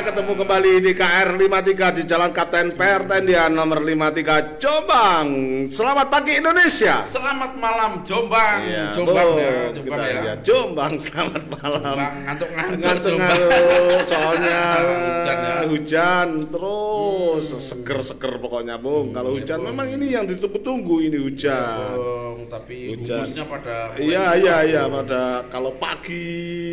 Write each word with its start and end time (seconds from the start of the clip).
Ketemu 0.00 0.32
kembali 0.32 0.72
di 0.80 0.92
KR 0.96 1.28
53 1.36 1.96
di 2.00 2.02
Jalan 2.08 2.32
Kapten 2.32 2.72
Pertendian 2.72 3.52
nomor 3.52 3.84
53 3.84 4.56
Jombang. 4.56 5.28
Selamat 5.68 6.08
pagi 6.08 6.40
Indonesia. 6.40 7.04
Selamat 7.04 7.52
malam 7.60 8.00
Jombang. 8.00 8.64
Iya, 8.64 8.96
Jombang 8.96 9.28
Bo, 9.28 9.36
ya, 9.36 9.52
Jombang 9.76 10.00
ya. 10.00 10.20
lihat 10.24 10.38
Jombang 10.40 10.92
selamat 10.96 11.42
malam. 11.52 11.82
Jombang 11.84 12.14
ngantuk-ngantuk 12.26 12.80
Ngantuk-ngantuk 12.80 14.00
soalnya 14.08 14.58
Hujan 15.20 15.36
ya. 15.36 15.56
hujan 15.68 16.28
terus 16.48 17.44
seger-seger 17.60 18.32
pokoknya 18.40 18.76
Bung. 18.80 19.12
Kalau 19.12 19.36
hujan 19.36 19.60
memang 19.62 19.84
ini 19.84 20.16
yang 20.16 20.24
ditunggu-tunggu 20.24 20.96
ini 21.12 21.20
hujan. 21.20 21.94
Bung, 22.00 22.19
tapi 22.50 22.98
Hujan. 22.98 23.22
humusnya 23.22 23.44
pada 23.46 23.74
Iya 23.94 24.24
iya 24.34 24.56
iya 24.66 24.82
pada 24.90 25.46
kalau 25.46 25.78
pagi 25.78 26.26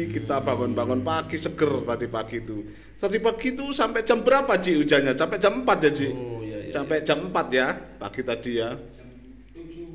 kita 0.09 0.41
bangun-bangun 0.41 1.05
pagi 1.05 1.37
seger 1.37 1.85
tadi 1.85 2.09
pagi 2.09 2.41
itu. 2.41 2.65
Tadi 2.97 3.21
pagi 3.21 3.53
itu 3.53 3.69
sampai 3.69 4.01
jam 4.01 4.25
berapa 4.25 4.57
Ci 4.57 4.81
hujannya? 4.81 5.13
Sampai 5.13 5.37
jam 5.37 5.61
4 5.61 5.85
ya 5.85 5.91
Ci? 5.93 6.09
Oh, 6.09 6.41
iya, 6.41 6.57
iya, 6.65 6.73
Sampai 6.73 7.05
jam 7.05 7.29
4 7.29 7.53
ya 7.53 7.67
pagi 8.01 8.21
tadi 8.25 8.51
ya. 8.57 8.73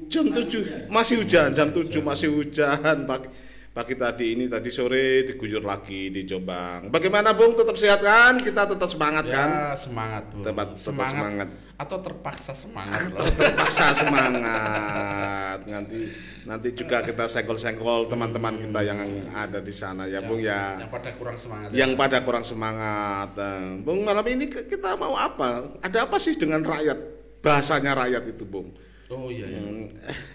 Jam 0.07 0.31
7 0.31 0.87
masih 0.93 1.25
hujan, 1.25 1.51
jam 1.51 1.69
7 1.75 1.99
masih 1.99 2.29
hujan 2.31 2.97
pagi 3.11 3.27
pagi 3.73 3.97
tadi 3.97 4.37
ini 4.37 4.45
tadi 4.47 4.69
sore 4.69 5.25
diguyur 5.25 5.65
lagi 5.65 6.13
di 6.13 6.29
Jombang. 6.29 6.93
Bagaimana 6.93 7.33
Bung? 7.33 7.57
Tetap 7.57 7.73
sehat 7.75 8.01
kan? 8.01 8.37
Kita 8.37 8.69
tetap 8.69 8.85
semangat 8.87 9.25
Ya, 9.25 9.33
kan? 9.35 9.49
semangat, 9.75 10.29
Bung. 10.29 10.45
Tetap- 10.45 10.77
tetap 10.77 11.09
semangat. 11.09 11.49
atau 11.73 11.99
terpaksa 11.99 12.55
semangat 12.55 13.11
loh. 13.11 13.27
terpaksa 13.27 13.91
semangat 14.07 15.67
nanti 15.67 16.15
nanti 16.45 16.69
juga 16.71 17.03
kita 17.03 17.27
senggol-senggol 17.27 18.07
teman-teman 18.07 18.55
kita 18.57 18.87
yang 18.87 19.03
ada 19.29 19.59
di 19.59 19.75
sana 19.75 20.07
ya 20.07 20.23
Bung 20.23 20.39
ya 20.39 20.79
Yang 20.79 20.93
pada 20.93 21.11
kurang 21.13 21.35
semangat. 21.37 21.69
ya. 21.69 21.77
yang 21.77 21.99
pada 21.99 22.19
kurang 22.23 22.45
semangat 22.47 23.35
Bung 23.83 24.07
malam 24.07 24.23
ini 24.25 24.47
kita 24.47 24.95
mau 24.95 25.19
apa 25.19 25.75
ada 25.81 26.07
apa 26.07 26.17
sih 26.17 26.39
dengan 26.39 26.63
rakyat 26.63 26.99
bahasanya 27.41 27.99
rakyat 27.99 28.31
itu 28.31 28.45
Bung 28.45 28.71
Oh 29.13 29.29
iya, 29.29 29.45
iya. 29.45 29.61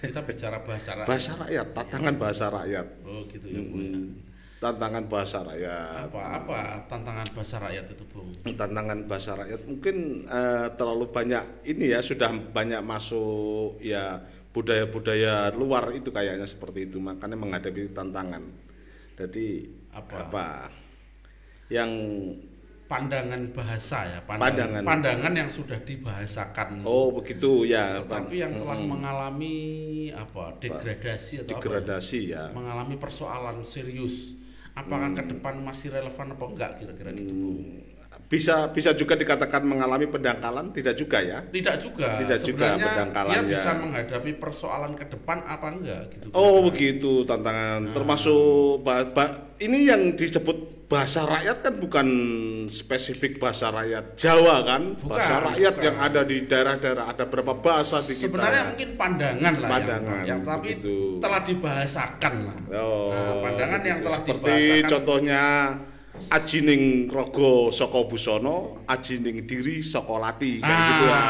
Kita 0.06 0.22
bicara 0.22 0.61
bahasa 0.61 0.94
rakyat. 0.94 1.09
bahasa 1.09 1.31
rakyat 1.36 1.67
tantangan 1.73 2.16
bahasa 2.16 2.45
rakyat 2.47 2.88
Oh 3.02 3.25
gitu 3.25 3.47
ya, 3.50 3.61
Bung. 3.66 3.81
Hmm, 3.81 4.08
tantangan 4.58 5.03
bahasa 5.09 5.38
rakyat 5.42 6.02
Apa 6.08 6.22
apa 6.38 6.58
tantangan 6.86 7.28
bahasa 7.34 7.56
rakyat 7.58 7.86
itu, 7.89 8.03
Bung? 8.06 8.30
tantangan 8.45 9.00
bahasa 9.09 9.31
rakyat 9.34 9.61
mungkin 9.66 9.95
eh, 10.23 10.67
terlalu 10.78 11.06
banyak 11.09 11.44
ini 11.66 11.86
ya 11.89 12.00
sudah 12.00 12.30
banyak 12.53 12.81
masuk 12.81 13.81
ya 13.81 14.22
budaya-budaya 14.53 15.53
luar 15.53 15.94
itu 15.94 16.09
kayaknya 16.09 16.45
seperti 16.45 16.86
itu 16.86 16.97
makanya 16.97 17.38
menghadapi 17.38 17.94
tantangan 17.94 18.41
jadi 19.17 19.69
Apa? 19.94 20.14
apa 20.23 20.45
yang 21.69 21.89
Pandangan 22.88 23.52
bahasa 23.52 24.08
ya, 24.08 24.20
Pandangan. 24.24 24.48
pandangan, 24.48 24.84
pandangan 24.88 25.34
yang 25.36 25.50
sudah 25.52 25.76
dibahasakan. 25.84 26.88
oh 26.88 27.12
begitu 27.12 27.68
ya 27.68 28.00
tapi 28.08 28.40
yang 28.40 28.56
telah 28.56 28.80
Mm-mm. 28.80 28.96
mengalami 28.96 29.56
apa 30.16 30.56
degradasi 30.64 31.44
atau 31.44 31.59
apa 31.59 31.59
degradasi 31.59 32.20
ya 32.31 32.44
mengalami 32.56 32.96
persoalan 32.96 33.59
serius 33.68 34.40
apakah 34.72 35.12
ke 35.12 35.20
depan 35.36 35.59
masih 35.59 35.92
relevan 35.92 36.31
apa 36.31 36.46
enggak 36.47 36.72
kira-kira 36.80 37.12
gitu 37.12 37.34
Bung? 37.36 37.59
Bisa 38.23 38.68
bisa 38.68 38.91
juga 38.91 39.16
dikatakan 39.16 39.62
mengalami 39.62 40.03
pendangkalan 40.06 40.69
tidak 40.69 40.94
juga 40.94 41.19
ya 41.19 41.40
tidak 41.45 41.75
juga 41.78 42.18
Tidak 42.18 42.40
juga 42.41 42.75
pendangkalan, 42.75 43.31
dia 43.31 43.40
ya. 43.40 43.47
bisa 43.50 43.72
menghadapi 43.73 44.31
persoalan 44.35 44.91
ke 44.94 45.07
depan 45.07 45.40
apa 45.41 45.68
enggak 45.69 46.01
gitu 46.12 46.28
Oh 46.29 46.59
kira-kira. 46.59 46.67
begitu 46.67 47.12
tantangan 47.23 47.81
termasuk 47.90 48.40
ba- 48.81 49.07
ba- 49.07 49.35
ini 49.57 49.88
yang 49.88 50.12
disebut 50.13 50.57
bahasa 50.88 51.23
rakyat 51.23 51.57
kan 51.62 51.73
bukan 51.78 52.07
spesifik 52.66 53.38
bahasa 53.38 53.67
rakyat 53.69 54.16
Jawa 54.16 54.63
kan 54.63 54.96
Bukan, 54.96 55.07
bahasa 55.09 55.35
rakyat 55.46 55.73
bukan. 55.73 55.85
yang 55.85 55.97
ada 55.97 56.22
di 56.23 56.38
daerah-daerah 56.41 57.06
ada 57.07 57.23
berapa 57.25 57.53
bahasa 57.56 58.00
di 58.01 58.12
kita 58.12 58.23
sebenarnya 58.25 58.62
mungkin 58.72 58.90
pandangan 58.94 59.53
lah 59.57 59.69
Pandangan, 59.69 60.16
yang, 60.17 60.28
yang 60.29 60.40
tapi 60.41 60.63
begitu. 60.73 60.96
telah 61.17 61.41
dibahasakan 61.44 62.34
lah 62.41 62.57
Oh, 62.73 63.12
Nah, 63.12 63.34
pandangan 63.41 63.81
yang 63.84 64.00
telah 64.01 64.16
seperti 64.17 64.51
dibahasakan. 64.51 64.90
contohnya 64.90 65.44
ajining 66.29 66.83
rogo 67.07 67.69
soko 67.69 68.05
busono 68.05 68.83
ajining 68.85 69.44
diri 69.44 69.79
soko 69.79 70.17
lati. 70.17 70.59
Kayak 70.59 70.79
gitu 70.83 71.03
ya 71.05 71.22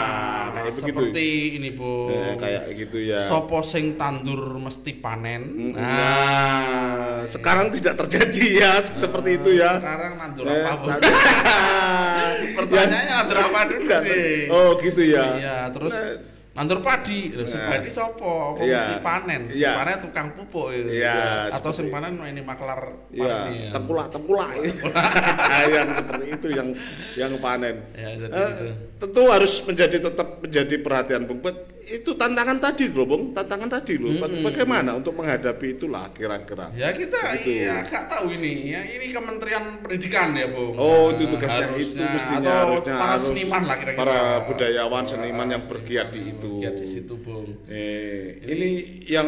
kayak 0.47 0.73
begitu. 0.73 0.87
seperti 0.89 1.27
ini 1.55 1.69
bu. 1.71 1.91
Eh, 2.09 2.33
kayak 2.35 2.63
gitu 2.73 2.97
ya. 3.03 3.21
Sopo 3.23 3.61
sing 3.61 3.93
tandur 3.93 4.57
mesti 4.57 4.91
panen. 4.97 5.71
Nah, 5.71 7.21
sekarang 7.23 7.69
tidak 7.69 7.93
terjadi 7.99 8.45
ya. 8.57 8.71
Seperti 8.81 9.37
itu 9.37 9.51
ya. 9.55 9.77
Sekarang 9.77 10.13
nandur 10.17 10.43
Eh, 10.47 10.63
apa 10.63 10.73
bu? 10.75 10.85
nanti- 10.89 11.13
pertanyaannya 12.57 13.13
nandur 13.13 13.37
apa 13.39 13.59
dulu 13.65 13.85
nih? 13.85 14.49
Oh 14.49 14.69
gitu 14.77 15.01
ya. 15.03 15.25
iya 15.37 15.57
terus? 15.69 15.93
Nah, 15.93 16.36
nandur 16.57 16.81
padi 16.81 17.29
Loh, 17.31 17.45
sing 17.45 17.61
Nah. 17.61 17.69
padi 17.69 17.85
sopo 17.87 18.57
apa 18.57 18.65
Iya. 18.65 18.77
mesti 18.81 18.95
panen 18.99 19.41
sing 19.45 19.61
Iya. 19.61 19.71
panen 19.77 19.97
tukang 20.01 20.27
pupuk 20.33 20.73
ya. 20.73 20.81
Iya, 20.89 21.17
atau 21.53 21.69
sing 21.69 21.87
panen 21.87 22.17
ini 22.17 22.41
maklar 22.41 22.97
Iya, 23.07 23.21
pertanian. 23.21 23.71
tengkulak 23.77 24.07
tengkulak 24.09 24.49
yang 25.75 25.87
seperti 25.93 26.25
itu 26.33 26.47
yang 26.49 26.67
yang 27.13 27.31
panen. 27.37 27.75
ya 27.93 28.09
jadi 28.17 28.33
Eh, 28.33 28.49
gitu. 28.49 28.65
tentu 28.97 29.21
harus 29.29 29.53
menjadi 29.61 29.97
tetap 30.01 30.41
menjadi 30.41 30.75
perhatian 30.81 31.23
Bung. 31.23 31.39
Itu 31.89 32.11
tantangan 32.13 32.57
tadi 32.57 32.87
loh, 32.87 33.03
Bung. 33.03 33.31
Tantangan 33.31 33.69
tadi 33.69 33.95
loh. 33.95 34.11
Baga- 34.13 34.43
Bagaimana 34.43 34.91
untuk 34.93 35.15
menghadapi 35.15 35.67
itulah 35.73 36.11
kira-kira. 36.11 36.67
ya 36.73 36.91
kita 36.91 37.19
Gitu. 37.37 37.63
iya 37.63 37.81
gak 37.83 38.05
tahu 38.07 38.31
ini 38.31 38.69
ya 38.69 38.81
ini 38.83 39.07
Kementerian 39.07 39.79
Pendidikan 39.79 40.31
ya 40.31 40.47
bu 40.47 40.75
Oh, 40.75 41.09
itu 41.09 41.23
tugasnya 41.25 41.63
itu 41.69 41.95
harusnya, 41.95 42.07
mestinya 42.11 42.51
atau 42.51 42.59
harusnya 42.67 42.93
para 42.93 43.07
harus 43.09 43.23
seniman 43.25 43.61
lah 43.63 43.77
kira-kira 43.77 43.99
para 43.99 44.19
budayawan 44.43 45.03
seniman 45.03 45.47
yang 45.49 45.63
bergiat 45.63 46.07
di 46.09 46.21
itu. 46.27 46.51
Bergiat 46.57 46.75
di 46.75 46.85
situ 46.85 47.13
bung 47.15 47.47
Eh, 47.65 48.43
ini 48.45 48.69
yang 49.05 49.27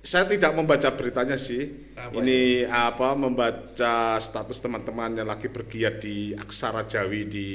saya 0.00 0.24
tidak 0.26 0.52
membaca 0.52 0.88
beritanya 0.90 1.34
sih. 1.34 1.64
Apa 1.94 2.12
ini 2.14 2.40
apa 2.62 3.14
membaca 3.14 3.94
status 4.18 4.58
teman-teman 4.58 5.14
yang 5.14 5.24
lagi 5.24 5.48
bergiat 5.48 5.96
di 5.96 6.16
Aksara 6.34 6.84
Jawi 6.84 7.24
di 7.24 7.48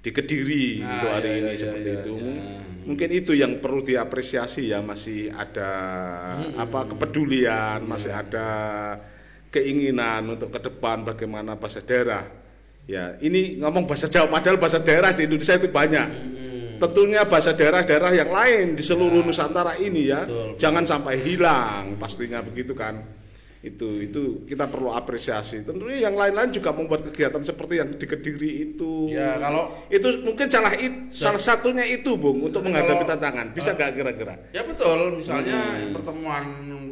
di 0.00 0.10
Kediri 0.10 0.80
Nah, 0.80 0.96
untuk 0.96 1.10
hari 1.12 1.28
iya, 1.28 1.36
ini 1.36 1.48
iya, 1.52 1.56
seperti 1.60 1.90
iya, 1.92 2.00
itu. 2.00 2.14
iya. 2.16 2.58
Mungkin 2.80 3.08
itu 3.12 3.32
yang 3.36 3.52
perlu 3.60 3.84
diapresiasi 3.84 4.72
ya 4.72 4.80
masih 4.80 5.28
ada 5.30 5.70
apa 6.56 6.88
kepedulian, 6.88 7.84
masih 7.84 8.08
ada 8.10 8.48
keinginan 9.52 10.24
untuk 10.32 10.48
ke 10.48 10.58
depan 10.58 11.04
bagaimana 11.04 11.54
bahasa 11.60 11.84
daerah. 11.84 12.24
Ya, 12.88 13.14
ini 13.20 13.60
ngomong 13.60 13.84
bahasa 13.86 14.08
Jawa 14.08 14.26
padahal 14.32 14.56
bahasa 14.56 14.80
daerah 14.80 15.12
di 15.12 15.28
Indonesia 15.28 15.54
itu 15.60 15.68
banyak. 15.68 16.08
Tentunya 16.80 17.28
bahasa 17.28 17.52
daerah-daerah 17.52 18.16
yang 18.16 18.32
lain 18.32 18.72
di 18.72 18.80
seluruh 18.80 19.20
Nusantara 19.20 19.76
ini 19.76 20.08
ya, 20.08 20.24
Betul, 20.24 20.56
betul. 20.56 20.58
jangan 20.64 20.84
sampai 20.88 21.14
hilang 21.20 22.00
pastinya 22.00 22.40
begitu 22.40 22.72
kan. 22.72 23.04
Itu 23.60 24.00
itu 24.00 24.20
kita 24.48 24.64
perlu 24.66 24.88
apresiasi. 24.88 25.60
Tentunya 25.60 26.08
yang 26.08 26.16
lain-lain 26.16 26.48
juga 26.48 26.72
membuat 26.72 27.04
kegiatan 27.12 27.44
seperti 27.44 27.76
yang 27.76 27.92
di 27.92 28.06
Kediri 28.08 28.50
itu. 28.66 29.12
ya 29.12 29.36
kalau 29.36 29.68
Itu 29.92 30.24
mungkin 30.24 30.48
salah 30.48 30.72
it- 30.72 31.12
salah 31.12 31.36
satunya 31.36 31.84
itu, 31.84 32.16
Bung, 32.16 32.40
untuk 32.40 32.64
menghadapi 32.64 33.04
kalau- 33.04 33.10
tantangan. 33.12 33.46
Bisa 33.52 33.76
gak 33.76 33.92
kira-kira? 33.92 34.40
Ya 34.56 34.64
betul, 34.64 35.20
misalnya 35.20 35.60
Hmm. 35.76 35.92
pertemuan 35.92 36.44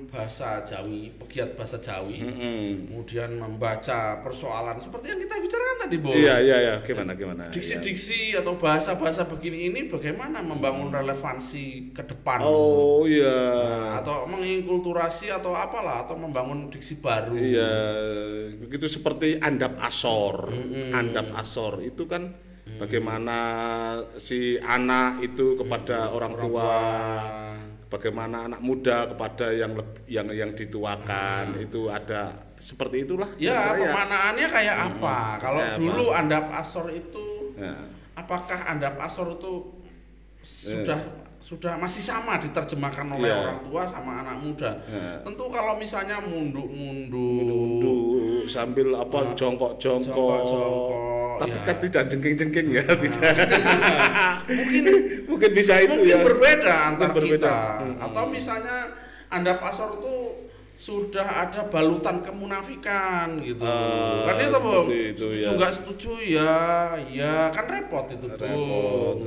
bahasa 0.08 0.64
Jawi, 0.64 1.12
pegiat 1.20 1.54
bahasa 1.54 1.76
Jawi, 1.78 2.24
Mm-mm. 2.24 2.88
kemudian 2.88 3.36
membaca 3.36 4.24
persoalan 4.24 4.80
seperti 4.80 5.12
yang 5.12 5.20
kita 5.20 5.36
bicarakan 5.36 5.76
tadi, 5.84 5.96
Bu. 6.00 6.10
Iya, 6.16 6.40
iya, 6.40 6.56
iya. 6.64 6.74
Gimana, 6.80 7.12
gimana? 7.12 7.52
Diksi-diksi 7.52 8.32
atau 8.34 8.56
bahasa-bahasa 8.56 9.28
begini 9.28 9.68
ini 9.68 9.80
bagaimana 9.86 10.40
membangun 10.40 10.88
relevansi 10.88 11.92
ke 11.92 12.02
depan? 12.08 12.40
Oh, 12.40 13.04
iya. 13.04 13.36
Nah, 13.54 14.00
atau 14.00 14.24
menginkulturasi 14.26 15.28
atau 15.28 15.52
apalah 15.52 16.08
atau 16.08 16.16
membangun 16.16 16.72
diksi 16.72 17.04
baru. 17.04 17.36
Iya, 17.36 17.72
begitu 18.58 18.88
seperti 18.88 19.36
andap 19.44 19.76
asor. 19.84 20.48
Andap 20.96 21.36
asor 21.36 21.84
itu 21.84 22.08
kan 22.08 22.32
bagaimana 22.78 23.38
si 24.16 24.56
anak 24.60 25.20
itu 25.20 25.58
kepada 25.58 26.14
orang, 26.14 26.32
tua, 26.38 26.72
bagaimana 27.88 28.46
anak 28.48 28.60
muda 28.60 29.08
kepada 29.08 29.48
yang 29.52 29.72
yang 30.04 30.28
yang 30.32 30.50
dituakan 30.52 31.56
itu 31.60 31.88
ada 31.88 32.32
seperti 32.60 33.08
itulah. 33.08 33.28
Ya, 33.40 33.56
kira-kira 33.74 33.92
pemanaannya 33.92 34.48
kayak 34.52 34.76
apa? 34.92 35.16
Kalau 35.40 35.60
apa? 35.64 35.76
dulu 35.80 36.04
andap 36.12 36.44
asor 36.54 36.86
itu 36.92 37.26
Ya. 37.58 37.74
apakah 38.14 38.70
andap 38.70 38.94
asor 39.02 39.34
itu 39.34 39.66
sudah 40.46 41.00
sudah 41.38 41.78
masih 41.78 42.02
sama 42.02 42.34
diterjemahkan 42.36 43.06
oleh 43.08 43.30
Iya. 43.30 43.38
orang 43.38 43.60
tua 43.62 43.82
sama 43.86 44.20
anak 44.20 44.36
muda. 44.38 44.74
Ya. 44.84 45.22
Tentu 45.22 45.44
kalau 45.48 45.78
misalnya 45.78 46.18
munduk-munduk 47.18 48.46
sambil 48.46 48.90
apa 48.94 49.18
jongkok-jongkok. 49.32 50.10
Jongkok-jongkok, 50.10 51.38
Tapi 51.38 51.54
ya. 51.54 51.62
kan 51.62 51.76
tidak 51.78 52.02
jengking-jengking 52.10 52.66
ya, 52.74 52.82
tidak. 52.84 53.32
mungkin 54.58 54.84
mungkin 55.30 55.50
bisa 55.54 55.78
itu 55.78 55.94
mungkin 55.94 56.10
ya. 56.10 56.26
berbeda 56.26 56.74
antar 56.90 57.10
berbeda. 57.14 57.38
kita. 57.38 57.56
Hmm. 57.86 58.04
Atau 58.10 58.24
misalnya 58.28 58.76
andap 59.30 59.62
asor 59.62 60.02
itu 60.02 60.14
sudah 60.74 61.26
ada 61.46 61.66
balutan 61.66 62.22
kemunafikan 62.22 63.38
gitu. 63.42 63.62
Ah, 63.62 64.30
kan 64.30 64.38
itu 64.38 64.58
Bung. 64.58 64.86
itu, 64.90 65.26
ya. 65.38 65.50
nggak 65.54 65.72
setuju 65.74 66.10
ya, 66.22 66.54
ya 67.10 67.50
kan 67.50 67.66
repot 67.66 68.06
itu 68.08 68.26
Bung. 68.26 68.38
repot 68.38 69.18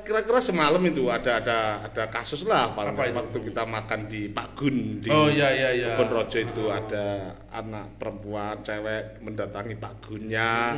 kira-kira 0.00 0.38
semalam 0.38 0.78
itu 0.80 1.06
ada 1.06 1.36
ada 1.36 1.58
ada 1.82 2.02
kasus 2.06 2.42
lah 2.42 2.70
itu? 3.04 3.18
waktu 3.18 3.38
kita 3.46 3.62
makan 3.64 4.00
di 4.04 4.20
Pak 4.28 4.48
Gun 4.52 4.76
di 4.98 5.08
Oh 5.08 5.26
iya 5.26 5.48
iya 5.50 5.70
iya. 5.72 5.88
Rojo 5.98 6.38
itu 6.38 6.64
ada 6.66 7.04
anak 7.50 7.96
perempuan 7.96 8.60
cewek 8.60 9.18
mendatangi 9.18 9.74
Pak 9.74 9.94
Gunnya 10.00 10.76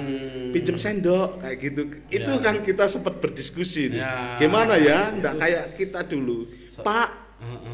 pinjem 0.50 0.76
sendok 0.76 1.38
kayak 1.38 1.56
gitu 1.58 1.82
itu 2.08 2.24
Hmm. 2.26 2.40
Ya. 2.40 2.44
kan 2.44 2.56
kita 2.60 2.84
sempat 2.86 3.18
berdiskusi 3.18 3.90
nih 3.90 4.00
Ya. 4.00 4.38
gimana 4.38 4.74
ya 4.74 5.10
Itu- 5.10 5.36
kayak 5.36 5.64
kita 5.74 6.00
dulu 6.04 6.48
Pak 6.78 7.08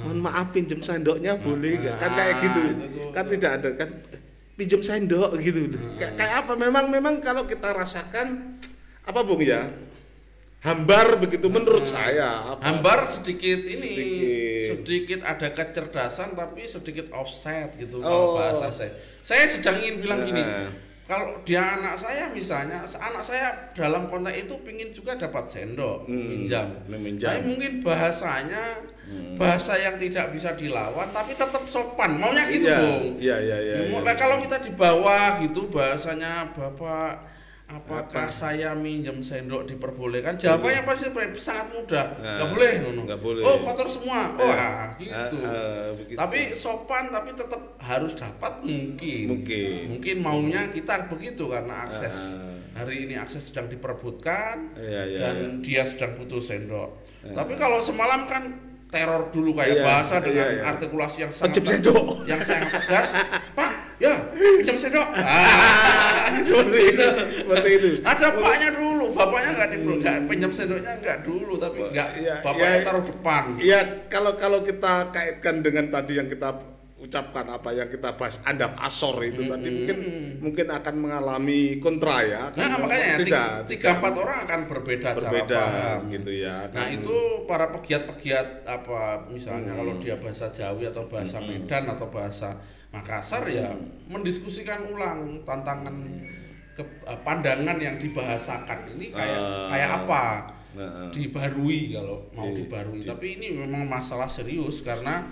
mohon 0.02 0.18
maaf 0.18 0.50
pinjem 0.50 0.80
sendoknya 0.80 1.36
boleh 1.36 1.78
nggak? 1.78 1.96
kan 1.96 2.10
Ah, 2.10 2.16
kayak 2.16 2.34
gitu 2.40 2.60
itu 2.60 2.72
tuh, 2.90 3.10
kan 3.10 3.24
itu. 3.24 3.32
tidak 3.36 3.50
ada 3.54 3.68
kan 3.76 3.88
pinjem 4.52 4.80
sendok 4.80 5.30
gitu 5.38 5.60
kayak, 5.94 6.12
kayak 6.14 6.34
apa 6.40 6.52
memang 6.54 6.84
memang 6.86 7.14
kalau 7.18 7.44
kita 7.44 7.70
rasakan 7.70 8.58
apa 9.00 9.20
bung 9.22 9.40
ya 9.40 9.70
hambar 10.60 11.16
begitu 11.16 11.48
menurut 11.48 11.82
saya 11.82 12.52
apa? 12.52 12.60
Hambar 12.62 13.04
sedikit 13.04 13.64
ini 13.64 13.76
Sedikit. 13.80 14.60
sedikit 14.68 15.20
ada 15.22 15.48
kecerdasan 15.50 16.32
tapi 16.32 16.64
sedikit 16.64 17.08
offset 17.10 17.72
gitu 17.74 17.96
Oh. 17.98 18.04
kalau 18.04 18.26
bahasa 18.36 18.68
saya. 18.70 18.92
Saya 19.20 19.44
sedang 19.46 19.80
ingin 19.80 20.00
bilang 20.00 20.20
gini. 20.22 20.38
Nah. 20.38 20.68
Kalau 21.10 21.42
dia 21.42 21.58
anak 21.58 21.98
saya 21.98 22.30
misalnya, 22.30 22.86
anak 22.86 23.26
saya 23.26 23.74
dalam 23.74 24.06
konteks 24.06 24.46
itu 24.46 24.54
pingin 24.62 24.94
juga 24.94 25.18
dapat 25.18 25.42
sendok, 25.42 26.06
Hmm, 26.06 26.46
minjam. 26.46 26.70
meminjam. 26.86 27.34
Tapi 27.34 27.50
mungkin 27.50 27.72
bahasanya 27.82 28.78
bahasa 29.34 29.74
yang 29.74 29.98
tidak 29.98 30.30
bisa 30.30 30.54
dilawan 30.54 31.10
tapi 31.10 31.34
tetap 31.34 31.66
sopan. 31.66 32.14
Maunya 32.14 32.46
gitu, 32.46 32.62
Iya, 32.62 32.78
Bung. 32.78 33.18
iya, 33.18 33.36
iya, 33.42 33.58
iya, 33.58 33.76
Mau- 33.90 34.06
iya. 34.06 34.14
Kalau 34.14 34.38
kita 34.38 34.62
di 34.62 34.70
bawah 34.70 35.42
gitu 35.42 35.66
bahasanya 35.66 36.54
Bapak 36.54 37.26
apakah 37.70 38.26
Apa? 38.26 38.34
saya 38.34 38.74
minjem 38.74 39.22
sendok 39.22 39.62
diperbolehkan? 39.70 40.34
Jawabannya 40.34 40.82
pasti 40.82 41.06
sangat 41.38 41.70
mudah. 41.70 42.06
Nah, 42.18 42.36
Nggak 42.42 42.48
boleh, 42.50 42.72
Nono. 42.82 43.00
nggak 43.06 43.20
boleh. 43.22 43.42
Oh, 43.46 43.56
kotor 43.62 43.86
semua. 43.86 44.34
Oh, 44.34 44.50
ah, 44.50 44.98
gitu. 44.98 45.36
eh, 45.38 45.88
begitu. 45.94 46.18
Tapi 46.18 46.38
sopan 46.58 47.14
tapi 47.14 47.30
tetap 47.38 47.78
harus 47.78 48.12
dapat 48.18 48.66
mungkin. 48.66 49.24
Mungkin. 49.30 49.78
Mungkin 49.96 50.16
maunya 50.18 50.74
kita 50.74 51.06
begitu 51.06 51.46
karena 51.46 51.86
akses 51.86 52.34
Eh, 52.36 52.74
hari 52.74 53.06
ini 53.06 53.14
akses 53.14 53.50
sedang 53.50 53.66
diperebutkan 53.70 54.74
Iya, 54.78 55.02
iya, 55.06 55.18
dan 55.22 55.36
dia 55.62 55.86
sedang 55.86 56.18
butuh 56.18 56.42
sendok. 56.42 56.90
Tapi 57.22 57.54
kalau 57.54 57.78
semalam 57.78 58.26
kan 58.26 58.69
teror 58.90 59.30
dulu 59.30 59.54
kayak 59.54 59.78
Iya, 59.78 59.84
bahasa 59.86 60.14
dengan 60.18 60.46
iya, 60.46 60.56
iya. 60.58 60.62
artikulasi 60.66 61.18
yang 61.22 61.32
sangat 61.32 61.62
sendok. 61.62 62.06
yang 62.26 62.40
sangat 62.42 62.68
tegas. 62.74 63.08
Pak, 63.58 63.70
ya, 63.96 64.12
pinjam 64.34 64.76
sendok. 64.76 65.08
Ah, 65.20 66.26
seperti 66.42 66.80
itu 66.94 67.06
seperti 67.42 67.70
itu 67.74 67.88
ada 68.02 68.26
paknya 68.32 68.70
dulu, 68.70 69.04
bapaknya 69.10 69.50
nggak 69.54 69.68
di 69.70 69.76
nggak 69.82 70.16
pinjam 70.26 70.50
sendoknya 70.50 70.92
nggak 70.98 71.18
dulu, 71.22 71.54
tapi 71.56 71.78
nggak 71.90 72.08
Iya, 72.18 72.34
bapaknya 72.42 72.70
iya. 72.76 72.86
taruh 72.86 73.04
depan. 73.04 73.42
Iya, 73.58 73.80
kalau 74.06 74.32
kalau 74.34 74.58
kita 74.62 75.10
kaitkan 75.10 75.62
dengan 75.62 75.90
tadi 75.90 76.18
yang 76.18 76.26
kita 76.26 76.50
ucapkan 77.00 77.48
apa 77.48 77.72
yang 77.72 77.88
kita 77.88 78.12
bahas 78.12 78.44
adab 78.44 78.76
asor 78.76 79.24
itu 79.24 79.40
tadi 79.42 79.68
mungkin 79.72 79.98
mungkin 80.38 80.66
akan 80.68 80.94
mengalami 80.96 81.60
kontra 81.76 82.20
ya. 82.20 82.52
Nah, 82.52 82.60
Kan 82.60 82.76
makanya 82.78 83.16
tidak 83.16 83.24
tiga, 83.24 83.44
tiga 83.64 83.88
empat 83.96 84.14
orang 84.14 84.38
akan 84.44 84.60
berbeda, 84.68 85.08
berbeda 85.16 85.48
cara 85.48 85.96
paham. 85.96 86.12
gitu 86.12 86.30
ya. 86.36 86.56
Nah 86.68 86.84
kan. 86.84 86.92
itu 86.92 87.16
para 87.44 87.66
pegiat-pegiat 87.70 88.46
apa 88.62 89.00
misalnya 89.26 89.72
kalau 89.74 89.96
dia 89.96 90.14
bahasa 90.14 90.46
Jawi 90.48 90.84
atau 90.86 91.08
bahasa 91.08 91.40
Medan 91.40 91.88
atau 91.88 92.06
bahasa 92.06 92.52
Makassar 92.90 93.46
ya 93.46 93.70
mendiskusikan 94.06 94.82
ulang 94.88 95.40
tantangan 95.42 95.94
ke, 96.74 96.82
eh, 96.82 97.18
pandangan 97.22 97.78
yang 97.78 97.96
dibahasakan 97.96 98.92
ini 98.92 99.08
kayak 99.08 99.40
Ah. 99.40 99.68
kayak 99.70 99.90
apa 100.04 100.24
Nah, 100.70 101.10
dibarui 101.10 101.90
kalau 101.90 102.30
mau 102.30 102.46
Di- 102.46 102.62
dibarui 102.62 103.02
di- 103.02 103.06
tapi 103.06 103.26
ini 103.34 103.58
memang 103.58 103.90
masalah 103.90 104.26
serius 104.26 104.86
karena 104.86 105.26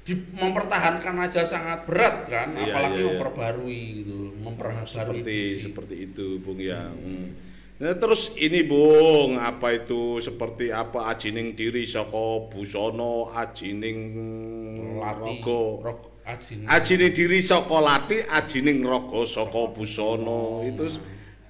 di, 0.00 0.12
mempertahankan 0.32 1.14
aja 1.20 1.44
sangat 1.44 1.84
berat 1.84 2.24
kan 2.26 2.56
Iya, 2.56 2.72
apalagi 2.72 2.94
iya, 2.96 3.04
iya. 3.04 3.08
memperbarui 3.12 3.82
gitu 4.02 4.18
memperbarui 4.40 4.88
seperti 4.88 5.38
seperti 5.60 5.94
itu 6.10 6.26
Bung 6.40 6.58
ya. 6.58 6.88
Hmm. 6.88 7.36
Nah, 7.80 7.96
terus 7.96 8.36
ini 8.36 8.60
Bung, 8.60 9.40
apa 9.40 9.72
itu 9.72 10.20
seperti 10.20 10.68
apa 10.68 11.08
ajining 11.16 11.56
diri 11.56 11.88
saka 11.88 12.44
busono 12.52 13.32
ajining 13.32 13.98
Lati, 15.00 15.16
rogo 15.40 15.80
rok, 15.80 16.00
ajin. 16.28 16.68
ajining 16.68 17.08
diri 17.08 17.40
saka 17.40 17.80
lati 17.80 18.20
ajining 18.20 18.84
rogo 18.84 19.24
saka 19.24 19.72
busono 19.72 20.60
itu 20.68 20.92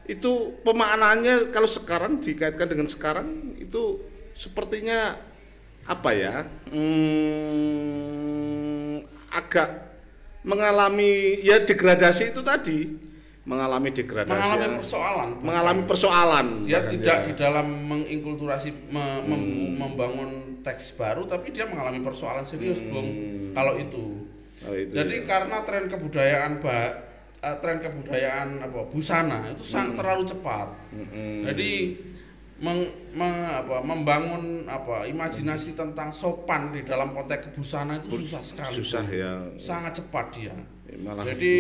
itu 0.07 0.31
pemaknaannya 0.63 1.51
kalau 1.51 1.67
sekarang 1.67 2.23
dikaitkan 2.23 2.67
dengan 2.67 2.87
sekarang 2.87 3.59
itu 3.59 3.99
sepertinya 4.35 5.19
apa 5.87 6.11
ya 6.15 6.47
hmm, 6.71 8.20
agak 9.31 9.69
mengalami 10.43 11.39
ya 11.41 11.61
degradasi 11.61 12.33
itu 12.33 12.41
tadi 12.41 12.89
mengalami 13.43 13.89
degradasi 13.91 14.37
mengalami 14.37 14.77
persoalan 14.79 15.29
mengalami 15.41 15.83
persoalan 15.85 16.47
dia 16.63 16.79
bahkan 16.79 16.91
tidak 16.93 17.17
ya. 17.17 17.25
di 17.25 17.33
dalam 17.35 17.67
menginkulturasi 17.87 18.69
me- 18.89 19.23
mem- 19.23 19.49
Hmm. 19.51 19.73
membangun 19.77 20.31
teks 20.61 20.93
baru 20.93 21.25
tapi 21.25 21.51
dia 21.51 21.65
mengalami 21.65 22.01
persoalan 22.01 22.45
serius 22.45 22.81
bung 22.83 23.09
kalau 23.53 23.77
itu 23.77 24.29
Oh, 24.61 24.69
Hmm. 24.69 24.77
itu 24.79 24.93
jadi 24.93 25.15
ya. 25.15 25.27
karena 25.27 25.57
tren 25.63 25.89
kebudayaan 25.89 26.61
ba- 26.61 26.97
eh, 27.41 27.57
tren 27.59 27.81
kebudayaan 27.81 28.61
apa 28.61 28.81
busana 28.87 29.49
itu 29.49 29.61
Hmm. 29.63 29.73
sangat 29.73 29.93
terlalu 29.95 30.23
cepat 30.27 30.69
jadi 31.43 31.71
meng- 32.61 32.93
me- 33.11 33.25
apa, 33.57 33.81
membangun 33.81 34.43
apa 34.65 35.05
imajinasi 35.05 35.73
tentang 35.73 36.13
sopan 36.13 36.71
di 36.71 36.85
dalam 36.85 37.11
konteks 37.11 37.49
kebusana 37.49 37.99
itu 37.99 38.21
susah 38.21 38.43
sekali 38.45 38.73
susah 38.75 39.05
ya 39.09 39.33
sangat 39.57 39.97
cepat 39.97 40.27
dia 40.31 40.53
malah 41.01 41.25
jadi 41.25 41.55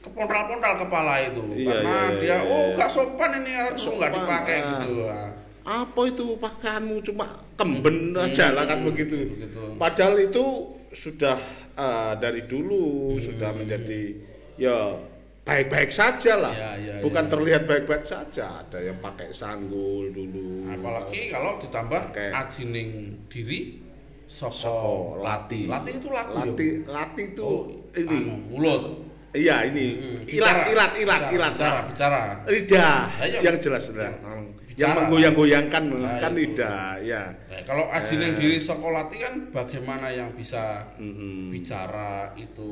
kepondal-pondal 0.00 0.74
kepala 0.78 1.20
itu 1.20 1.42
Iya, 1.52 1.66
karena 1.68 1.84
iya, 1.84 2.00
iya, 2.00 2.16
dia 2.16 2.28
iya, 2.30 2.38
oh 2.44 2.62
iya. 2.64 2.74
nggak 2.74 2.90
sopan 2.90 3.30
ini 3.38 3.52
aduh 3.52 3.92
nggak 3.94 4.12
dipakai 4.14 4.56
ah. 4.56 4.66
gitu 4.70 4.92
ah. 5.04 5.28
apa 5.68 6.00
itu 6.06 6.26
pakaianmu 6.38 6.96
cuma 7.04 7.26
kemben 7.54 7.96
aja 8.16 8.46
lah 8.50 8.64
kan 8.64 8.80
begitu 8.80 9.28
begitu. 9.28 9.76
padahal 9.76 10.16
itu 10.16 10.44
sudah 10.90 11.36
eh, 11.76 12.12
dari 12.16 12.42
dulu 12.42 13.12
Hmm. 13.12 13.20
sudah 13.20 13.50
menjadi 13.52 14.16
ya 14.56 14.96
baik-baik 15.48 15.88
saja 15.90 16.32
lah 16.36 16.52
Ya, 16.52 16.70
ya, 16.76 16.94
bukan 17.00 17.24
ya. 17.24 17.30
terlihat 17.30 17.62
baik-baik 17.64 18.04
saja 18.04 18.60
ada 18.60 18.78
yang 18.78 18.98
pakai 18.98 19.32
sanggul 19.32 20.12
dulu 20.12 20.68
apalagi 20.68 21.28
kalau 21.28 21.56
ditambah 21.56 22.02
Pakai. 22.12 22.28
ajining 22.36 22.90
diri 23.26 23.80
soko, 24.24 24.52
Soko, 24.52 24.94
lati. 25.18 25.64
lati 25.64 25.90
itu 25.94 26.08
laku 26.08 26.30
ya, 26.30 26.38
lati 26.38 26.68
Bu? 26.76 26.84
lati 26.86 27.22
itu 27.26 27.42
oh, 27.42 27.62
ini 27.94 28.18
anu, 28.20 28.34
mulut 28.52 28.82
iya 29.30 29.64
ini 29.64 29.86
ilat 30.28 30.68
ilat 30.68 30.92
ilat 30.94 31.22
bicara, 31.24 31.32
ilat 31.32 31.52
bicara 31.56 31.80
bicara 31.88 32.22
lidah 32.46 33.00
Ayo. 33.18 33.38
yang 33.40 33.56
jelas 33.56 33.84
lah 33.92 34.12
yang 34.78 34.94
Bicara. 34.94 34.98
menggoyang-goyangkan 35.02 35.82
Nah, 35.90 36.16
kan 36.18 36.32
lidah 36.32 37.02
ya 37.02 37.22
Nah, 37.50 37.62
kalau 37.64 37.90
ajining 37.90 38.32
Eh. 38.32 38.38
diri 38.38 38.58
soko 38.58 38.88
lati 38.88 39.16
kan 39.18 39.48
bagaimana 39.48 40.06
yang 40.08 40.30
bisa 40.30 40.92
Mm-mm. 40.94 41.50
bicara 41.50 42.30
itu 42.36 42.70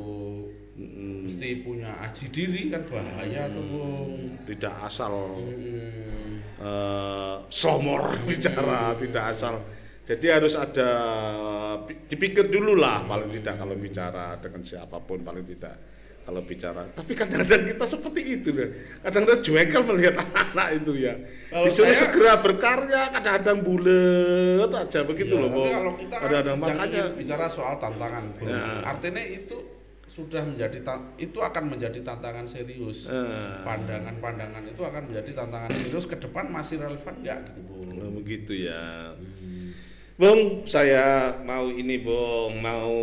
Mm-mm. 0.77 1.25
mesti 1.25 1.61
punya 1.61 1.89
aji 1.99 2.25
diri 2.29 2.69
kan 2.69 2.85
bahaya 2.85 3.49
tuh 3.49 3.65
bung. 3.65 4.37
Tidak 4.43 4.73
asal 4.79 5.33
Hmm. 5.33 6.37
eh, 6.57 7.35
slomor 7.47 8.13
bicara 8.29 8.93
tidak 8.93 9.23
asal. 9.27 9.57
Jadi 10.03 10.25
harus 10.29 10.53
ada 10.53 10.89
pi- 11.81 12.05
dipikir 12.05 12.47
dulu 12.47 12.73
lah 12.73 13.03
paling 13.03 13.27
tidak 13.29 13.57
kalau 13.57 13.75
bicara 13.75 14.37
dengan 14.37 14.61
siapa 14.61 14.97
pun 14.99 15.19
paling 15.19 15.43
tidak 15.43 15.75
kalau 16.21 16.39
bicara. 16.41 16.85
Tapi 16.87 17.11
kadang-kadang 17.11 17.67
kita 17.67 17.83
seperti 17.83 18.21
itu 18.33 18.49
deh 18.51 18.69
kadang-kadang 19.01 19.41
jengkel 19.41 19.81
melihat 19.83 20.15
anak-anak 20.21 20.67
itu 20.77 20.91
ya. 20.95 21.13
Kalau 21.49 21.65
disuruh 21.65 21.89
saya- 21.89 22.01
segera 22.05 22.33
berkarya 22.37 23.01
kadang-kadang 23.11 23.59
bulet 23.61 24.69
aja 24.69 24.99
begitu 25.03 25.33
Ya, 25.33 25.41
loh 25.41 25.49
kalau 25.67 25.93
kita 25.95 26.15
kadang-kadang 26.15 26.55
sedang 26.55 26.59
makanya 26.61 27.03
bicara 27.11 27.45
soal 27.47 27.75
tantangan. 27.75 28.23
Ya. 28.39 28.61
artinya 28.85 29.19
itu 29.19 29.57
sudah 30.17 30.41
menjadi 30.41 30.81
itu 31.21 31.37
akan 31.37 31.77
menjadi 31.77 32.01
tantangan 32.01 32.49
serius. 32.49 33.05
Eh. 33.05 33.61
Pandangan-pandangan 33.61 34.65
itu 34.65 34.81
akan 34.81 35.13
menjadi 35.13 35.45
tantangan 35.45 35.69
serius 35.77 36.09
ke 36.09 36.17
depan 36.17 36.49
masih 36.49 36.81
relevan 36.81 37.21
nggak 37.21 37.37
gitu, 37.45 37.59
Bung? 37.69 37.87
Oh, 38.01 38.09
begitu 38.17 38.65
ya. 38.65 39.13
Bung, 40.17 40.65
saya 40.65 41.37
mau 41.45 41.69
ini, 41.69 42.01
Bung, 42.01 42.57
mau 42.57 42.97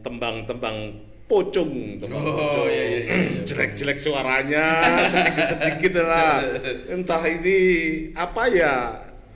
tembang-tembang 0.00 0.96
pocong, 1.28 2.00
tembang 2.00 2.24
Oh, 2.24 2.32
pocong. 2.32 2.72
iya, 2.72 2.84
iya, 2.88 2.98
iya, 3.04 3.16
iya. 3.20 3.42
Jelek-jelek 3.44 4.00
suaranya, 4.00 4.66
sedikit-sedikit 5.12 6.00
lah. 6.00 6.40
Entah 6.88 7.20
ini 7.28 7.58
apa 8.16 8.48
ya, 8.48 8.74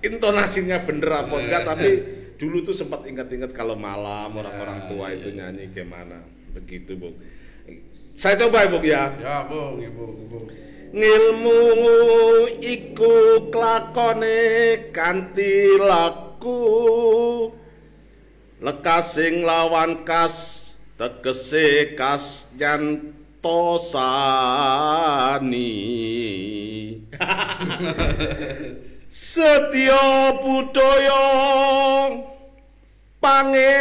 intonasinya 0.01 0.81
bener 0.89 1.13
apa 1.13 1.37
enggak, 1.37 1.69
tapi 1.69 1.91
dulu 2.41 2.65
tuh 2.65 2.73
sempat 2.73 3.05
ingat-ingat 3.05 3.53
kalau 3.53 3.77
malam 3.77 4.33
orang-orang 4.33 4.89
tua 4.89 5.13
itu 5.13 5.37
nyanyi 5.37 5.69
gimana. 5.69 6.25
Begitu 6.55 6.95
Bung. 6.95 7.19
Saya 8.15 8.39
coba 8.39 8.71
Bung 8.71 8.87
ya. 8.87 9.11
Ya, 9.19 9.43
Bung, 9.45 9.83
ya, 9.83 9.91
Bung, 9.91 10.15
ngilmu 10.95 11.75
iku 12.63 13.51
klakone 13.51 14.39
kanthi 14.95 15.75
laku 15.83 17.51
lekasing 18.63 19.43
lawan 19.43 20.07
kas 20.07 20.71
tegese 20.95 21.99
kas 21.99 22.47
nyantosani 22.55 23.11
setya 29.11 30.39
budaya 30.39 31.27
pange 33.25 33.73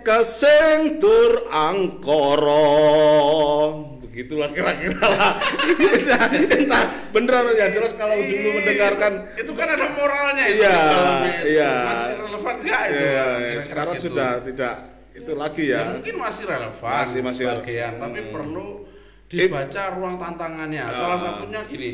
kesing 0.00 0.96
tur 0.96 1.44
angkara 1.52 2.72
begitulah 4.00 4.46
kira-kira 4.48 4.94
lah. 5.04 5.36
Entah, 5.74 6.22
entah 6.56 6.84
beneran 7.10 7.50
ya 7.52 7.66
jelas 7.68 7.92
kalau 7.92 8.14
dulu 8.14 8.48
mendengarkan. 8.56 9.12
itu 9.36 9.52
kan 9.52 9.68
ada 9.68 9.86
moralnya 9.90 10.44
itu 10.48 10.62
Iya, 10.62 10.70
itu. 10.78 11.46
iya. 11.50 11.72
masih 11.84 12.14
relevan 12.22 12.54
nggak 12.62 12.82
itu? 12.86 12.94
Ya, 12.94 13.10
kira-kira 13.10 13.60
sekarang 13.60 13.94
gitu. 13.98 14.04
sudah 14.08 14.30
tidak 14.40 14.74
itu 15.12 15.32
lagi 15.34 15.64
ya. 15.66 15.80
ya, 15.82 15.84
mungkin 15.98 16.14
masih 16.16 16.44
relevan 16.46 16.92
Masih- 16.94 17.22
masih- 17.26 17.46
sebagian 17.50 17.92
tapi 17.98 18.18
Hmm. 18.22 18.30
perlu 18.32 18.66
dibaca 19.26 19.82
ruang 19.92 20.14
tantangannya. 20.16 20.84
Salah 20.88 21.18
satunya 21.18 21.60
gini 21.66 21.90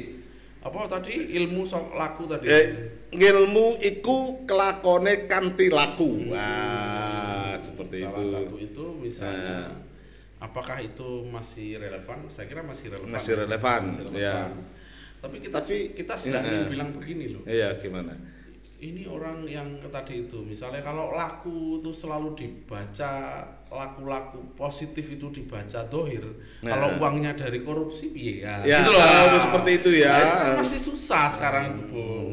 apa 0.61 0.79
tadi? 0.87 1.13
Ilmu 1.41 1.65
sok 1.65 1.97
laku 1.97 2.29
tadi? 2.29 2.47
Eh, 2.47 2.65
ngilmu 3.11 3.81
iku 3.81 4.45
kelakone 4.45 5.25
kanthi 5.25 5.73
laku. 5.73 6.29
Wah 6.29 7.57
seperti 7.57 8.05
salah 8.05 8.21
itu. 8.21 8.31
satu 8.33 8.57
itu 8.57 8.85
misalnya 8.97 9.59
apakah 10.37 10.81
itu 10.81 11.25
masih 11.29 11.81
relevan? 11.81 12.29
Saya 12.29 12.47
kira 12.49 12.61
masih 12.61 12.93
relevan. 12.93 13.13
Masih 13.13 13.35
relevan, 13.37 13.83
Masih 14.01 14.21
ya. 14.21 14.49
tapi 15.21 15.37
kita 15.41 15.61
Tapi- 15.61 15.93
kita 15.93 16.15
sedang 16.17 16.45
ya. 16.45 16.69
bilang 16.69 16.93
begini 16.93 17.33
loh. 17.33 17.43
Iya 17.49 17.77
gimana 17.77 18.17
ini 18.81 19.05
orang 19.05 19.45
yang 19.45 19.69
tadi 19.87 20.25
itu 20.25 20.41
misalnya 20.41 20.81
kalau 20.81 21.13
laku 21.13 21.77
itu 21.77 21.93
selalu 21.93 22.33
dibaca 22.33 23.13
laku-laku 23.69 24.41
positif 24.53 25.05
itu 25.11 25.29
dibaca 25.31 25.85
dohir 25.85 26.25
Nah. 26.61 26.73
kalau 26.73 26.89
uangnya 26.97 27.33
dari 27.35 27.61
korupsi 27.61 28.09
ya, 28.15 28.61
Ya, 28.63 28.81
gitu 28.81 28.91
loh. 28.91 29.01
kalau 29.01 29.39
seperti 29.39 29.71
itu 29.77 29.91
ya. 29.99 30.11
Nah, 30.11 30.21
itu 30.23 30.37
kan 30.41 30.57
masih 30.59 30.81
susah 30.83 31.25
sekarang 31.29 31.65
itu 31.71 31.83
Bung 31.87 32.31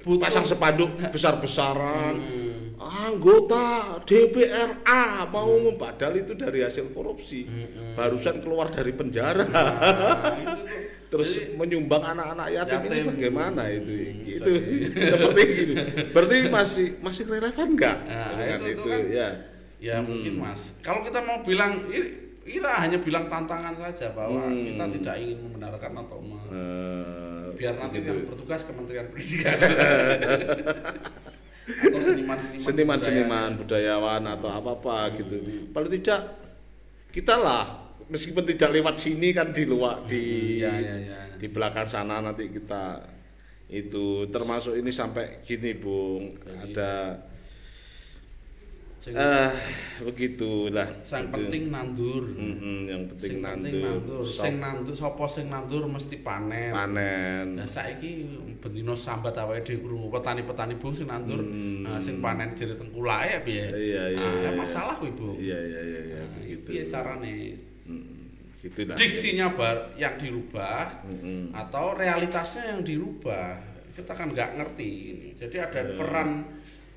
Butuh- 0.00 0.16
pasang 0.18 0.44
sepanduk 0.44 0.88
besar-besaran 1.14 2.16
Hmm. 2.16 2.80
anggota 2.80 4.00
DPRA 4.02 5.04
mau 5.26 5.52
membadal 5.60 6.16
itu 6.16 6.32
dari 6.32 6.60
hasil 6.60 6.88
korupsi 6.90 7.44
barusan 7.92 8.40
keluar 8.40 8.68
dari 8.68 8.90
penjara 8.90 9.44
Nah, 9.44 10.32
itu. 10.34 10.60
terus 11.10 11.30
Jadi- 11.34 11.58
menyumbang 11.58 12.02
anak-anak 12.06 12.48
yatim, 12.48 12.80
ini 12.80 12.94
Yatim. 12.94 13.08
bagaimana 13.10 13.62
itu? 13.66 13.90
Hmm, 13.90 14.30
itu 14.30 14.50
jadi- 14.54 15.10
seperti 15.10 15.42
itu 15.58 15.72
berarti 16.08 16.36
masih 16.48 16.86
masih 17.00 17.22
relevan 17.26 17.68
nggak? 17.74 17.96
Nah, 18.00 18.28
dengan 18.32 18.58
itu- 18.58 18.70
itu, 18.70 18.70
itu 18.70 18.88
kan- 18.88 19.06
ya. 19.10 19.28
ya 19.76 19.96
mungkin 20.00 20.32
mas. 20.38 20.78
Kalau 20.80 21.02
kita 21.02 21.18
mau 21.20 21.42
bilang 21.42 21.82
ini 21.84 22.08
kita 22.40 22.70
hanya 22.72 22.98
bilang 22.98 23.26
tantangan 23.26 23.74
saja 23.76 24.10
bahwa 24.10 24.46
Hmm. 24.46 24.64
kita 24.64 24.84
tidak 24.96 25.14
ingin 25.18 25.38
membenarkan 25.44 25.92
atau 25.98 26.18
me- 26.18 26.46
Eh, 26.46 27.44
biar 27.54 27.74
nanti 27.76 27.98
begitu. 27.98 28.10
yang 28.12 28.26
bertugas 28.26 28.60
Kementerian 28.64 29.06
Pendidikan. 29.06 29.54
Atau 31.70 32.00
seniman-seniman 32.02 32.58
seniman-seniman 32.58 33.50
budayawan 33.56 34.22
atau 34.28 34.50
apa-apa 34.50 35.14
gitu. 35.14 35.38
Paling 35.70 35.92
tidak 35.96 36.20
kita 37.10 37.34
lah 37.34 37.89
meskipun 38.10 38.44
tidak 38.44 38.74
lewat 38.74 38.98
sini 38.98 39.30
kan 39.30 39.48
di 39.50 39.64
luar 39.64 40.02
di 40.04 40.58
ya 40.58 40.74
ya 40.74 40.96
ya 40.98 41.18
di 41.38 41.46
belakang 41.46 41.86
sana 41.86 42.20
nanti 42.20 42.50
kita 42.50 43.00
itu 43.70 44.26
termasuk 44.28 44.74
ini 44.74 44.90
sampai 44.90 45.40
gini 45.40 45.72
Bung 45.72 46.34
ada 46.44 47.16
Sing- 49.00 49.16
eh 49.16 49.48
begitulah 50.04 50.84
Sang 51.00 51.32
Gitu. 51.32 51.48
penting 51.48 51.72
nandur. 51.72 52.20
Mm-mm, 52.36 52.84
yang 52.84 53.08
penting 53.08 53.32
Sing 53.32 53.40
penting 53.40 53.80
nandur, 53.80 54.20
nandur. 54.20 54.22
Sop- 54.28 54.44
Sing 54.44 54.54
nandur 54.60 54.92
sapa 54.92 55.24
sing 55.24 55.46
nandur 55.48 55.82
mesti 55.88 56.16
panen. 56.20 56.68
panen 56.68 57.46
Nah 57.56 57.64
saiki 57.64 58.28
bendino 58.60 58.92
sambat 58.92 59.32
awake 59.40 59.64
dhewe 59.64 59.80
krungu 59.80 60.12
petani-petani 60.12 60.76
bung 60.76 60.92
sing 60.92 61.08
nandur, 61.08 61.40
Hmm. 61.40 61.80
nah, 61.80 61.96
sing 61.96 62.20
panen 62.20 62.52
jere 62.52 62.76
tengkulake 62.76 63.26
ya 63.32 63.40
piye? 63.40 63.64
Iya, 63.72 64.02
iya, 64.12 64.20
Nah, 64.20 64.32
iya, 64.36 64.50
masalah 64.52 64.94
kuwi, 65.00 65.16
Bu. 65.16 65.32
iya 65.40 65.56
iya 65.56 65.80
iya 65.80 66.00
iya 66.04 66.18
Nah, 66.20 66.28
begitu 66.36 66.68
Piye 66.68 66.84
carane? 66.84 67.32
Gitu 68.58 68.80
lah 68.84 68.94
Diksinya 68.94 69.46
bar 69.50 69.96
yang 69.96 70.14
dirubah 70.14 71.00
Mm-mm. 71.02 71.50
atau 71.50 71.94
realitasnya 71.94 72.70
yang 72.70 72.80
dirubah. 72.82 73.56
Kita 73.90 74.12
kan 74.12 74.30
nggak 74.30 74.50
ngerti 74.54 74.88
ini. 75.08 75.28
Jadi 75.32 75.56
ada 75.56 75.80
Iya. 75.80 75.96
peran 75.96 76.30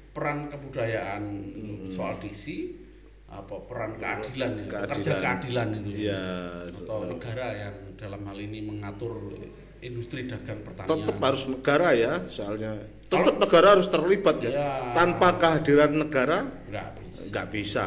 peran 0.09 0.45
kebudayaan 0.45 1.23
Hmm. 1.25 1.89
soal 1.89 2.17
diksi 2.17 2.77
apa 3.25 3.65
peran 3.65 3.97
keadilan 3.97 4.51
ya, 4.55 4.65
Keadilan. 4.67 4.89
kerja 4.93 5.13
keadilan 5.17 5.67
itu 5.73 5.89
Iya, 6.05 6.25
atau 6.69 6.97
so- 7.01 7.09
negara 7.09 7.47
yang 7.51 7.75
dalam 7.95 8.21
hal 8.23 8.38
ini 8.38 8.59
mengatur 8.62 9.33
industri 9.79 10.29
dagang 10.29 10.62
pertanian 10.62 11.01
tetap 11.01 11.17
harus 11.17 11.43
negara 11.50 11.88
ya 11.91 12.13
soalnya 12.27 12.77
tetap 13.03 13.35
negara 13.35 13.73
harus 13.73 13.89
terlibat 13.89 14.38
ya. 14.39 14.51
Ya. 14.51 14.69
tanpa 14.93 15.33
kehadiran 15.35 15.97
negara 15.97 16.45
nggak 16.69 16.89
bisa 17.01 17.21
nggak 17.31 17.47
bisa 17.50 17.85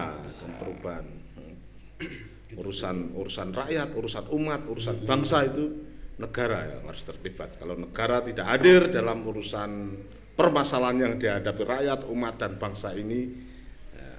perubahan 0.59 1.07
urusan 2.57 3.13
urusan 3.13 3.53
rakyat 3.53 3.93
urusan 3.93 4.25
umat 4.33 4.65
urusan 4.65 5.05
bangsa 5.05 5.45
itu 5.45 5.65
negara 6.17 6.65
yang 6.65 6.89
harus 6.89 7.05
terlibat. 7.05 7.61
Kalau 7.61 7.77
negara 7.77 8.25
tidak 8.25 8.49
hadir 8.49 8.89
dalam 8.89 9.21
urusan 9.29 10.01
permasalahan 10.33 10.97
yang 10.97 11.15
dihadapi 11.21 11.63
rakyat 11.65 12.01
umat 12.09 12.41
dan 12.41 12.57
bangsa 12.57 12.97
ini 12.97 13.29
ya, 13.93 14.17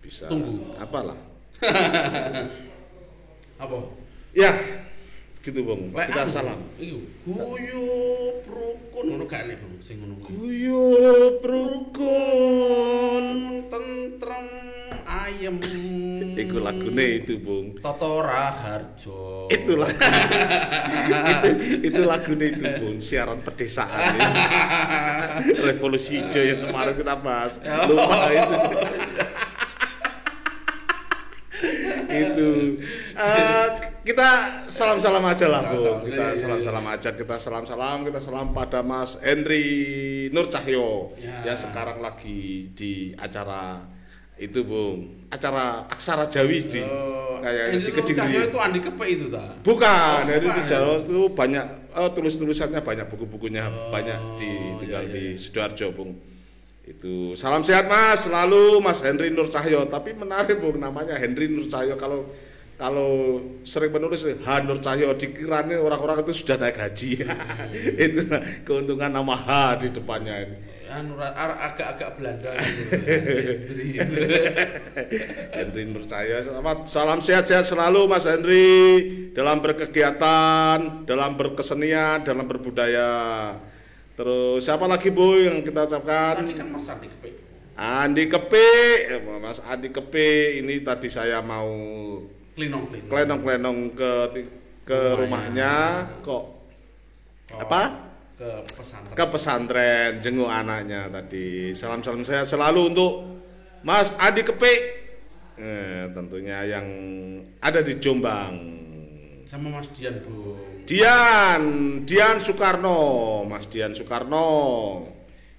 bisa 0.00 0.32
Tunggu. 0.32 0.72
apalah. 0.80 1.20
Apa? 3.62 3.78
Ya 4.36 4.52
gitu 5.46 5.62
bung. 5.62 5.94
Lek 5.94 6.10
kita 6.10 6.26
salam. 6.26 6.58
Iyo 6.74 7.06
guyub 7.22 8.42
rukun 8.50 9.14
ngono 9.14 9.30
gak 9.30 9.46
nih 9.46 9.54
bang 9.54 9.78
sing 9.78 10.02
ngono. 10.02 10.18
Guyub 10.26 11.38
rukun 11.38 13.26
tentrem 13.70 14.50
ayem 15.06 15.62
Iku 16.36 16.60
lagune 16.60 17.06
itu 17.24 17.40
bung. 17.40 17.80
Totora 17.80 18.52
Harjo 18.52 19.48
itulah 19.48 19.88
itu 21.32 21.48
itu 21.80 22.00
lagunya 22.04 22.46
itu 22.52 22.64
bung. 22.76 22.96
Siaran 23.00 23.40
pedesaan 23.40 24.14
revolusi 25.66 26.20
hijau 26.20 26.44
yang 26.44 26.60
kemarin 26.68 26.92
kita 26.92 27.14
bahas. 27.16 27.56
Lupa 27.88 28.28
itu. 28.28 28.56
Itu. 32.06 32.80
Eh, 33.16 33.66
kita 34.04 34.28
salam 34.68 35.00
salam 35.00 35.24
aja 35.24 35.48
lah 35.48 35.64
Salam-salam, 35.64 35.72
bung 35.72 35.98
kita 36.04 36.16
iya, 36.20 36.32
iya, 36.32 36.40
salam 36.40 36.60
salam 36.60 36.84
aja. 36.86 37.10
Kita 37.16 37.34
salam 37.40 37.64
salam 37.64 37.98
kita 38.04 38.20
salam 38.20 38.46
pada 38.52 38.80
Mas 38.84 39.16
Henry 39.24 39.66
Nur 40.30 40.46
Cahyo 40.52 41.16
Ya. 41.16 41.48
yang 41.52 41.58
sekarang 41.58 42.04
lagi 42.04 42.68
di 42.76 43.16
acara 43.16 43.88
itu 44.36 44.60
bung 44.68 45.26
acara 45.32 45.88
aksara 45.88 46.28
Jawi 46.28 46.60
di 46.68 46.84
Oh, 46.84 47.40
kayak 47.40 47.80
di 47.80 47.90
Kediri 47.92 48.48
itu 48.48 48.58
Andi 48.60 48.80
Kepe 48.84 49.04
itu 49.08 49.26
ta 49.32 49.44
Bukan, 49.64 50.24
Oh, 50.24 50.28
dari. 50.28 50.46
Jawa 50.68 50.92
itu 51.04 51.20
banyak 51.32 51.64
oh, 51.96 52.08
tulis-tulisannya 52.12 52.80
banyak 52.84 53.06
buku-bukunya 53.08 53.64
Oh, 53.68 53.88
banyak 53.92 54.18
di 54.36 54.50
tinggal 54.84 55.04
iya, 55.08 55.12
di 55.12 55.24
iya. 55.32 55.40
Sidoarjo, 55.40 55.86
Bung. 55.96 56.16
Itu 56.86 57.34
salam 57.34 57.66
sehat 57.66 57.90
Mas, 57.90 58.24
selalu 58.24 58.78
Mas 58.78 59.02
Henry 59.02 59.32
Nur 59.34 59.50
Cahyo. 59.50 59.84
Tapi 59.90 60.14
menarik 60.14 60.60
Bung 60.62 60.78
namanya 60.78 61.16
Henry 61.18 61.48
Nur 61.50 61.66
Cahyo 61.66 61.96
kalau 61.98 62.28
kalau 62.76 63.40
sering 63.64 63.88
menulis 63.88 64.20
H 64.22 64.48
Nur 64.62 64.78
Cahyo 64.78 65.16
dikiranya 65.16 65.80
orang-orang 65.80 66.20
itu 66.22 66.44
sudah 66.44 66.60
naik 66.60 66.76
haji. 66.76 67.24
itu 68.04 68.20
nah, 68.28 68.40
keuntungan 68.62 69.08
nama 69.08 69.32
H 69.32 69.48
di 69.80 69.88
depannya 69.90 70.44
ini. 70.44 70.56
anu 70.86 71.18
ar- 71.18 71.58
agak-agak 71.66 72.14
Belanda 72.14 72.52
gitu. 72.62 74.16
Henry 75.52 75.82
Nur 75.84 76.04
Cahyo. 76.04 76.40
Selamat 76.40 76.86
salam 76.86 77.18
sehat-sehat 77.18 77.66
selalu 77.66 78.06
Mas 78.06 78.24
Henry 78.24 78.68
dalam 79.32 79.58
berkegiatan, 79.60 81.04
dalam 81.04 81.32
berkesenian, 81.34 82.22
dalam 82.22 82.46
berbudaya. 82.46 83.52
Terus 84.16 84.64
siapa 84.64 84.88
lagi 84.88 85.12
Bu 85.12 85.36
yang 85.36 85.60
kita 85.60 85.84
ucapkan? 85.84 86.40
Tadi 86.40 86.54
kan 86.54 86.68
Mas 86.70 86.88
Andi 86.88 87.08
Kepe. 87.10 87.28
Andi 87.76 88.24
Kepe, 88.24 88.68
Eh, 89.12 89.20
Mas 89.36 89.60
Andi 89.60 89.88
Kepe 89.92 90.28
ini 90.56 90.80
tadi 90.80 91.12
saya 91.12 91.44
mau 91.44 91.68
Klinong-klinong. 92.56 93.10
klenong-klenong 93.12 93.78
ke 93.92 94.12
ke 94.82 94.96
Rumahnya. 94.96 95.20
rumahnya 95.20 95.72
kok 96.24 96.44
Oh, 97.46 97.62
apa? 97.62 97.82
Ke 98.34 98.50
pesantren. 98.66 99.14
ke 99.14 99.24
pesantren 99.30 100.10
jenguk 100.18 100.50
anaknya 100.50 101.06
tadi. 101.06 101.70
Salam-salam 101.70 102.26
saya 102.26 102.42
selalu 102.42 102.90
untuk 102.90 103.12
Mas 103.80 104.10
Adi 104.16 104.42
Kepe 104.42 104.74
Eh, 105.56 106.04
tentunya 106.12 106.68
yang 106.68 106.84
ada 107.60 107.80
di 107.80 107.96
Jombang. 107.96 108.52
Sama 109.48 109.72
Mas 109.72 109.88
Dian, 109.88 110.20
Bung. 110.20 110.84
Dian, 110.84 111.62
Dian 112.04 112.36
Soekarno, 112.36 113.00
Mas 113.48 113.64
Dian 113.64 113.96
Soekarno. 113.96 114.44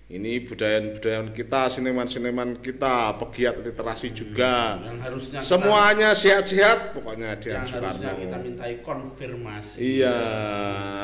Ini 0.07 0.39
budaya-budaya 0.47 1.19
kita, 1.35 1.67
seniman-seniman 1.67 2.63
kita, 2.63 3.19
pegiat 3.19 3.59
literasi 3.59 4.15
juga. 4.15 4.79
Yang 4.79 4.99
harusnya 5.03 5.39
Semuanya 5.43 6.09
sehat-sehat, 6.15 6.95
pokoknya 6.95 7.35
Dian 7.35 7.67
yang 7.67 7.67
harusnya 7.67 8.15
Soekarno. 8.15 8.23
kita 8.23 8.37
mintai 8.39 8.73
konfirmasi. 8.79 9.75
Iya, 9.83 10.19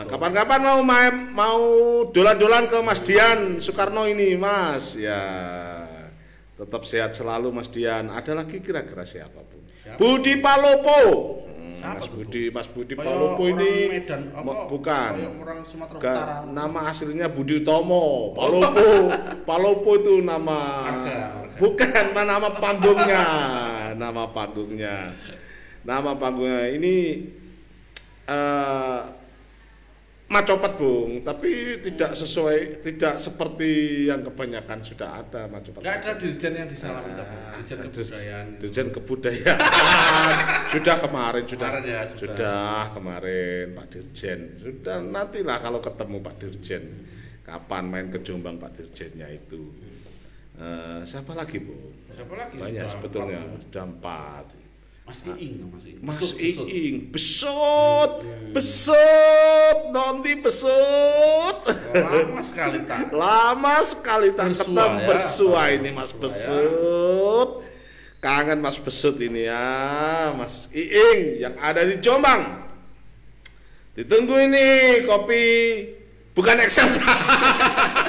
kapan-kapan 0.08 0.60
mau 0.64 0.80
main, 0.88 1.36
mau 1.36 1.60
dolan-dolan 2.16 2.64
ke 2.72 2.80
Mas 2.80 3.04
Dian 3.04 3.60
Soekarno 3.60 4.08
ini, 4.08 4.40
Mas. 4.40 4.96
Ya, 4.96 5.20
tetap 6.56 6.88
sehat 6.88 7.12
selalu 7.12 7.52
Mas 7.52 7.68
Dian. 7.68 8.08
Ada 8.08 8.40
lagi 8.40 8.64
kira-kira 8.64 9.04
siapa 9.04 9.44
Bu? 9.44 9.68
Siapa? 9.84 10.00
Budi 10.00 10.40
Palopo. 10.40 11.43
Siapa 11.84 12.00
Mas 12.00 12.08
Budi, 12.08 12.44
Mas 12.48 12.68
Budi 12.70 12.94
Palopo 12.96 13.44
ini 13.46 13.92
Medan, 13.92 14.32
apa, 14.32 14.52
bukan. 14.66 15.12
orang 15.36 15.60
Sumatera 15.64 16.00
Ga- 16.00 16.16
Utara. 16.16 16.36
nama 16.48 16.80
aslinya 16.88 17.28
Budi 17.28 17.60
Utomo. 17.60 18.32
Palopo, 18.32 18.88
Palopo 19.50 19.92
itu 19.94 20.24
nama 20.24 20.60
Marga, 20.82 21.20
marga. 21.44 21.60
bukan 21.60 22.06
nama 22.16 22.50
panggungnya, 22.50 23.26
nama 23.94 24.24
panggungnya. 24.26 25.12
Nama 25.84 26.12
panggungnya 26.16 26.72
ini 26.72 26.96
eh 28.24 29.00
macopet 30.34 30.74
bung, 30.74 31.22
tapi 31.22 31.50
tidak 31.78 32.12
sesuai, 32.12 32.82
tidak 32.82 33.16
seperti 33.16 33.72
yang 34.10 34.20
kebanyakan 34.20 34.82
sudah 34.82 35.22
ada 35.22 35.46
macopet. 35.46 35.80
Enggak 35.80 35.98
ada 36.02 36.12
dirjen 36.18 36.54
yang 36.56 36.66
disalam 36.66 37.06
itu, 37.06 37.22
Bung. 37.22 37.38
Ah, 37.40 37.54
dirjen 37.54 37.78
kebudayaan. 37.80 38.48
Dirjen 38.58 38.88
kebudayaan 38.90 39.60
sudah 40.74 40.96
kemarin 40.98 41.44
sudah 41.46 41.68
Kemarin 41.70 41.86
ya, 41.86 42.02
sudah. 42.04 42.20
sudah 42.34 42.66
kemarin 42.90 43.66
Pak 43.72 43.86
Dirjen 43.88 44.40
sudah 44.58 44.98
nantilah 45.00 45.58
kalau 45.60 45.78
ketemu 45.78 46.18
Pak 46.20 46.36
Dirjen 46.36 46.84
kapan 47.42 47.84
main 47.86 48.08
ke 48.10 48.18
Jombang 48.20 48.58
Pak 48.58 48.72
Dirjennya 48.74 49.30
itu 49.30 49.70
Eh, 50.54 51.02
siapa 51.02 51.34
lagi 51.34 51.58
bu 51.58 51.74
Siapa 52.08 52.30
lagi? 52.34 52.62
banyak 52.62 52.86
Sudah 52.86 52.94
sebetulnya 52.94 53.42
empat, 53.42 53.58
sudah 53.66 53.84
empat 53.90 54.46
Mas 55.04 55.20
Iing, 55.28 55.68
Mas 55.68 55.84
Iing. 55.84 56.00
Mas. 56.00 56.20
Iing 56.40 56.98
besut 57.12 58.24
besut 58.56 59.80
nanti 59.92 60.32
besut 60.40 61.60
Lama 61.92 62.40
sekali 62.40 62.80
tak. 62.88 63.12
Lama 63.12 63.84
sekali 63.84 64.32
tak 64.32 64.56
ketemu 64.56 65.04
ya. 65.04 65.08
bersua 65.08 65.62
ini 65.76 65.90
Mas 65.92 66.16
ya. 66.16 66.18
Besut. 66.24 67.50
Kangen 68.24 68.64
Mas 68.64 68.80
Besut 68.80 69.20
ini 69.20 69.52
ya, 69.52 70.32
Mas 70.40 70.72
Iing 70.72 71.44
yang 71.44 71.60
ada 71.60 71.84
di 71.84 72.00
Jombang. 72.00 72.64
Ditunggu 74.00 74.40
ini 74.40 75.04
kopi 75.04 75.44
bukan 76.32 76.64
Excelsa. 76.64 77.04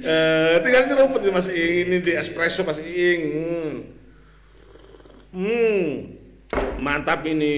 eh, 0.00 0.54
tinggal 0.60 0.82
nyeruput 0.86 1.20
nih 1.20 1.32
Mas 1.32 1.48
Iing 1.48 1.86
ini 1.86 1.98
di 2.00 2.12
espresso 2.12 2.62
Mas 2.62 2.80
Iing. 2.80 3.22
Hmm. 3.30 3.74
Hmm. 5.30 5.86
Mantap 6.80 7.22
ini. 7.24 7.56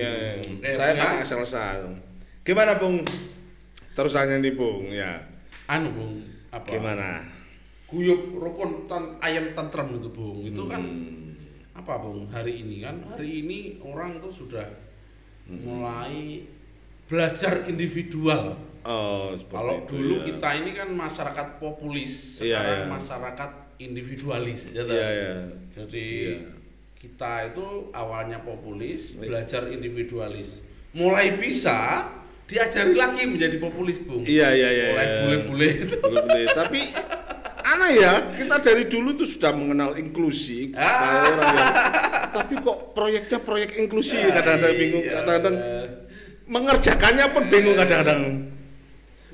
Eh, 0.00 0.74
Saya 0.74 0.92
ya. 0.92 1.00
pakai 1.00 1.22
Excelsa. 1.22 1.80
Gimana 2.44 2.76
Bung? 2.76 3.00
Terusannya 3.94 4.42
nih 4.42 4.52
Bung 4.52 4.90
ya. 4.90 5.16
Anu, 5.64 5.88
Bung. 5.90 6.14
Apa? 6.52 6.68
Gimana? 6.68 7.24
Guyup 7.88 8.36
rukun 8.36 8.84
tan 8.84 9.16
ayam 9.18 9.54
tentrem 9.54 9.96
itu, 9.96 10.10
Bung. 10.10 10.44
Itu 10.44 10.68
kan 10.68 10.82
Hmm. 10.82 11.32
apa, 11.72 11.96
Bung? 11.98 12.28
Hari 12.28 12.60
ini 12.60 12.84
kan, 12.84 13.00
hari 13.06 13.40
ini 13.40 13.80
orang 13.80 14.20
tuh 14.20 14.30
sudah 14.30 14.66
Hmm. 15.48 15.60
mulai 15.62 16.44
belajar 17.08 17.64
individual. 17.64 18.56
Oh, 18.84 19.32
Kalau 19.48 19.80
itu, 19.80 19.96
dulu 19.96 20.14
ya. 20.20 20.24
kita 20.28 20.48
ini 20.60 20.70
kan 20.76 20.88
masyarakat 20.92 21.56
populis, 21.56 22.36
Iya, 22.38 22.60
sekarang 22.60 22.80
iya. 22.84 22.92
masyarakat 22.92 23.50
individualis, 23.80 24.62
ya? 24.76 24.84
Iya, 24.84 25.08
iya. 25.08 25.32
Jadi 25.72 26.06
Iya. 26.36 26.52
kita 26.94 27.32
itu 27.48 27.64
awalnya 27.96 28.44
populis, 28.44 29.16
Iya. 29.16 29.24
belajar 29.24 29.62
individualis. 29.72 30.60
Mulai 30.92 31.40
bisa 31.40 32.12
diajari 32.44 32.92
lagi 32.92 33.24
menjadi 33.24 33.56
populis, 33.56 34.04
Bung. 34.04 34.20
Iya, 34.20 34.52
iya, 34.52 34.68
iya. 34.68 34.86
Mulai 34.92 35.06
iya. 35.08 35.16
bule-bule 35.24 35.68
itu. 35.80 35.96
Bule-bule. 36.04 36.42
Tapi 36.52 36.80
aneh 37.64 37.92
ya, 37.96 38.12
kita 38.36 38.56
dari 38.60 38.84
dulu 38.84 39.16
tuh 39.16 39.24
sudah 39.24 39.56
mengenal 39.56 39.96
inklusi. 39.96 40.76
Ah. 40.76 40.84
Kayak 40.84 41.24
orang 41.32 41.48
yang- 41.56 41.76
tapi 42.36 42.54
kok 42.60 42.78
proyeknya 42.92 43.38
proyek 43.40 43.80
inklusi 43.80 44.20
kadang-kadang 44.28 44.76
bingung, 44.76 45.04
kadang-kadang 45.08 45.56
mengerjakannya 46.44 47.26
pun 47.32 47.42
bingung 47.48 47.72
kadang-kadang. 47.74 48.43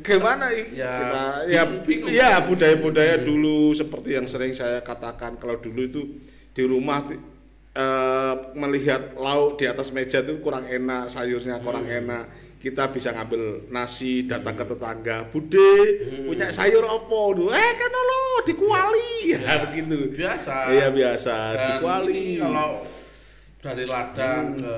Gimana 0.01 0.47
Ya, 0.71 0.93
kita 0.97 1.23
ya 1.47 1.63
bingung. 1.83 2.09
ya 2.09 2.31
budaya-budaya 2.41 3.21
dulu 3.21 3.71
seperti 3.73 4.15
yang 4.15 4.25
sering 4.25 4.53
saya 4.53 4.81
katakan 4.81 5.37
kalau 5.37 5.57
dulu 5.57 5.81
itu 5.83 6.03
di 6.51 6.63
rumah 6.63 7.05
eh, 7.71 8.35
melihat 8.55 9.15
lauk 9.15 9.55
di 9.55 9.65
atas 9.65 9.91
meja 9.91 10.19
itu 10.21 10.41
kurang 10.41 10.67
enak, 10.67 11.07
sayurnya 11.07 11.61
kurang 11.61 11.87
Hmm. 11.87 11.99
enak. 12.03 12.25
Kita 12.59 12.91
bisa 12.91 13.09
ngambil 13.11 13.71
nasi, 13.71 14.27
datang 14.27 14.53
ke 14.53 14.67
tetangga, 14.67 15.25
Bude, 15.25 15.73
Hmm. 16.03 16.27
punya 16.27 16.51
sayur 16.51 16.83
opo? 16.83 17.33
Duh, 17.33 17.49
Eh 17.49 17.73
kan 17.73 17.89
lo 17.89 18.21
di 18.43 18.53
kuali. 18.53 19.13
Ya, 19.39 19.63
begitu. 19.63 20.13
Biasa. 20.13 20.69
Iya 20.69 20.89
biasa, 20.91 21.37
di 21.55 21.57
Dan 21.57 21.79
kuali. 21.79 22.11
ini 22.11 22.43
kalau 22.43 22.71
dari 23.61 23.85
ladang 23.87 24.45
ke 24.57 24.77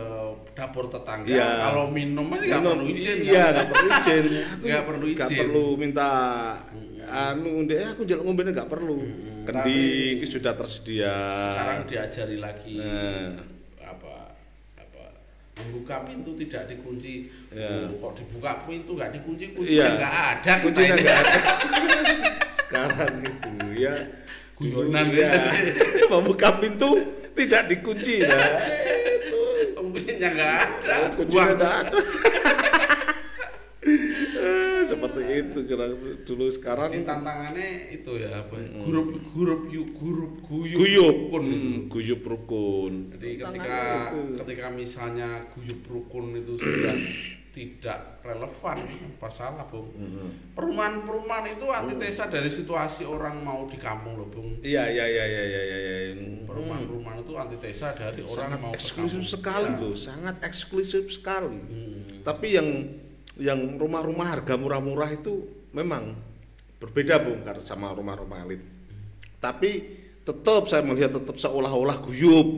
dapur 0.63 0.87
tetangga, 0.87 1.27
Iya. 1.27 1.49
kalau 1.67 1.91
minum 1.91 2.27
aja 2.31 2.47
nggak 2.47 2.63
perlu 2.63 2.87
izin. 2.87 3.17
Iya, 3.27 3.43
kan? 3.43 3.53
nggak 3.53 3.67
perlu 3.69 3.89
izin. 3.91 4.25
Nggak 4.63 4.83
perlu 4.87 5.05
nggak 5.11 5.27
izin. 5.27 5.39
perlu 5.43 5.65
minta 5.75 6.09
anu 7.13 7.53
deh 7.67 7.83
aku 7.83 8.07
jaluk 8.07 8.23
ngombe 8.23 8.43
nggak 8.47 8.71
perlu. 8.71 8.97
Kendi 9.43 9.83
Tapi- 10.23 10.31
sudah 10.31 10.53
tersedia. 10.55 11.17
Sekarang 11.19 11.81
diajari 11.85 12.37
lagi 12.39 12.79
Nah. 12.79 13.43
apa 13.83 14.15
apa 14.79 15.03
membuka 15.59 16.07
pintu 16.07 16.31
tidak 16.39 16.71
dikunci. 16.71 17.27
Iya. 17.51 17.91
Oh, 17.91 18.09
kok 18.09 18.23
dibuka 18.23 18.63
pintu 18.63 18.91
nggak 18.95 19.11
dikunci, 19.13 19.45
kuncinya 19.51 19.91
nggak 19.99 20.15
ada. 20.31 20.53
Kuncinya 20.63 20.95
ini. 20.95 21.03
nggak 21.03 21.19
ada. 21.19 21.39
Sekarang 22.63 23.13
gitu 23.21 23.51
ya. 23.77 23.95
Guyonan 24.55 25.07
ya. 25.11 25.31
Membuka 26.13 26.49
pintu 26.57 26.91
tidak 27.35 27.67
dikunci 27.67 28.23
ya. 28.23 28.39
Kuncinya 30.23 30.39
nggak 30.39 30.55
ada. 30.55 30.97
kuncinya 31.19 31.35
Buang. 31.35 31.51
nggak 31.59 31.75
ada. 31.83 31.99
Eh, 33.83 34.83
Seperti 34.87 35.23
itu 35.27 35.59
kira 35.67 35.91
dulu 36.23 36.47
sekarang 36.47 36.91
Ini 36.91 37.03
tantangannya 37.03 37.69
itu 37.91 38.11
ya 38.15 38.31
apa? 38.39 38.55
Grup 38.87 39.11
grup 39.35 39.67
yuk 39.69 39.91
grup 39.95 40.39
guyup 40.41 40.79
guyup 40.79 41.17
rukun. 41.27 41.45
Hmm, 41.45 41.79
guyup 41.91 42.23
rukun 42.23 42.95
Jadi 43.11 43.29
ketika 43.39 43.79
itu. 44.07 44.21
ketika 44.39 44.67
misalnya 44.71 45.29
guyup 45.51 45.81
rukun 45.89 46.39
itu 46.39 46.55
sudah 46.55 46.95
tidak 47.53 48.25
relevan, 48.25 48.81
apa 49.13 49.29
salah, 49.29 49.69
Bung? 49.69 49.93
Perumahan-perumahan 50.57 51.53
itu 51.53 51.69
antitesa 51.69 52.25
dari 52.27 52.49
situasi 52.49 53.05
orang 53.05 53.45
mau 53.45 53.69
di 53.69 53.77
kampung 53.77 54.17
loh, 54.17 54.25
Bung. 54.25 54.57
iya 54.65 54.89
iya 54.89 55.05
iya 55.05 55.25
iya 55.29 55.43
iya 55.45 55.63
iya 55.63 55.79
antitesa 57.63 57.95
dari 57.95 58.21
orang 58.27 58.35
sangat 58.35 58.59
mau 58.59 58.73
eksklusif 58.75 59.23
sekali 59.23 59.71
Ya. 59.71 59.79
loh 59.79 59.95
sangat 59.95 60.35
eksklusif 60.43 61.05
sekali. 61.09 61.59
Hmm. 61.63 62.27
tapi 62.27 62.59
yang 62.59 62.69
yang 63.39 63.61
rumah-rumah 63.79 64.27
harga 64.29 64.59
murah-murah 64.59 65.15
itu 65.15 65.47
memang 65.71 66.13
berbeda 66.77 67.23
bung 67.23 67.41
karena 67.41 67.63
sama 67.63 67.95
rumah-rumah 67.95 68.43
elit. 68.45 68.61
Tapi 69.39 69.71
tetap 70.23 70.67
saya 70.67 70.83
melihat 70.83 71.15
tetap 71.15 71.35
seolah-olah 71.35 71.99
guyup. 72.03 72.49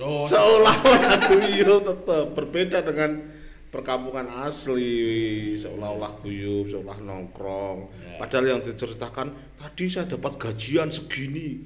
Oh, 0.00 0.24
seolah-olah 0.24 1.14
guyup 1.30 1.80
tetap 1.84 2.24
berbeda 2.34 2.80
dengan 2.82 3.24
perkampungan 3.70 4.26
asli 4.44 5.54
seolah-olah 5.54 6.12
guyup 6.20 6.72
seolah 6.72 6.98
nongkrong. 7.00 7.78
Ya. 8.02 8.18
padahal 8.18 8.44
yang 8.56 8.60
diceritakan 8.62 9.30
tadi 9.58 9.84
saya 9.86 10.06
dapat 10.06 10.38
gajian 10.38 10.90
segini 10.90 11.62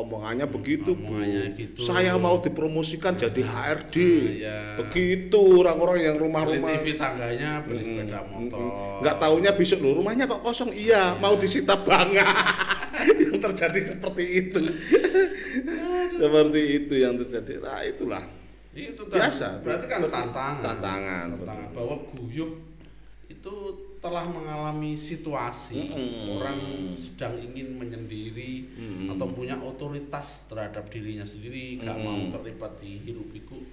omongannya 0.00 0.46
begitu 0.48 0.96
bu. 0.96 1.12
Omongannya 1.12 1.44
gitu. 1.56 1.78
saya 1.84 2.16
mau 2.16 2.40
dipromosikan 2.40 3.14
jadi 3.14 3.42
HRD 3.44 3.96
ya. 4.40 4.58
begitu 4.80 5.40
orang-orang 5.60 6.08
yang 6.08 6.16
rumah-rumah. 6.16 6.76
TV 6.80 6.96
tangganya, 6.96 7.60
beli 7.62 7.84
sepeda 7.84 8.24
motor. 8.24 9.04
nggak 9.04 9.16
taunya 9.20 9.50
besok 9.52 9.78
loh 9.84 9.92
rumahnya 10.00 10.24
kok 10.24 10.40
kosong? 10.40 10.72
Iya 10.72 11.16
mau 11.20 11.36
disita 11.36 11.76
banget. 11.80 12.24
Yang 13.00 13.38
terjadi 13.48 13.80
seperti 13.96 14.24
itu. 14.28 14.60
Seperti 16.20 16.60
itu 16.84 16.94
yang 17.00 17.16
terjadi. 17.16 17.64
Nah 17.64 17.80
itulah. 17.80 18.20
Itu 18.76 19.08
biasa. 19.08 19.64
Berarti 19.64 19.86
kan 19.88 20.00
tantangan. 20.04 20.60
tantangan 20.60 21.26
Tantangan. 21.40 21.68
bahwa 21.72 21.96
guyup 22.12 22.69
itu 23.40 23.56
telah 24.04 24.28
mengalami 24.28 25.00
situasi 25.00 25.88
orang 26.28 26.92
sedang 26.92 27.40
ingin 27.40 27.72
menyendiri 27.80 28.68
atau 29.08 29.32
punya 29.32 29.56
otoritas 29.56 30.44
terhadap 30.44 30.92
dirinya 30.92 31.24
sendiri 31.24 31.80
nggak 31.80 31.96
mau 32.04 32.20
terlibat 32.28 32.76
di 32.84 33.00
hirup 33.00 33.32
pikuk 33.32 33.64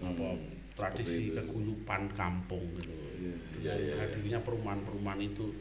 apa 0.00 0.32
tradisi 0.72 1.36
keguyupan 1.36 2.08
kampung 2.16 2.64
gitu. 2.80 2.96
Ya, 3.20 3.36
iya, 3.60 3.74
iya. 3.76 3.94
hadirnya 4.00 4.40
perumahan-perumahan 4.40 5.20
itu. 5.20 5.52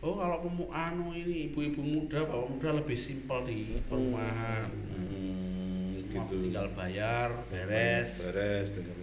Oh 0.00 0.16
kalau 0.16 0.40
pemu 0.40 0.70
anu 0.72 1.12
ini 1.12 1.52
ibu-ibu 1.52 1.82
muda 1.84 2.24
bapak 2.24 2.48
muda 2.48 2.68
lebih 2.80 2.96
simpel 2.96 3.44
di 3.44 3.76
perumahan. 3.90 4.70
Hmm, 4.70 5.92
semua 5.92 6.24
gitu. 6.30 6.48
tinggal 6.48 6.72
bayar 6.72 7.44
beres. 7.52 8.30
Beres 8.30 8.72
tinggal. 8.72 8.99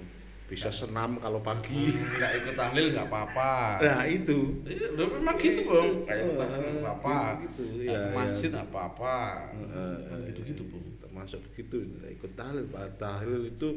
Bisa 0.48 0.72
senam 0.72 1.20
kalau 1.20 1.44
pagi 1.44 1.92
nggak 1.92 2.32
ikut 2.40 2.56
tahlil 2.56 2.96
nggak 2.96 3.08
apa-apa 3.12 3.84
nah 3.84 4.04
itu 4.08 4.64
Iya, 4.64 4.96
udah 4.96 5.08
memang 5.20 5.36
gitu 5.36 5.60
bang. 5.68 5.90
Kayak 6.08 6.20
ikut 6.24 6.36
tahlil 6.40 6.60
nggak 6.64 6.96
apa-apa. 6.96 7.18
Gitu, 7.44 7.64
Nggak 7.68 7.84
iya, 7.84 8.00
iya. 8.00 8.16
masjid 8.16 8.50
nggak 8.50 8.68
apa-apa. 8.72 9.16
Eh, 9.54 9.98
Gitu-gitu 10.32 10.64
bang. 10.66 10.84
termasuk 11.04 11.40
begitu 11.52 11.76
ikut 12.08 12.32
tahlil 12.34 12.64
tahlil 12.96 13.42
itu 13.44 13.70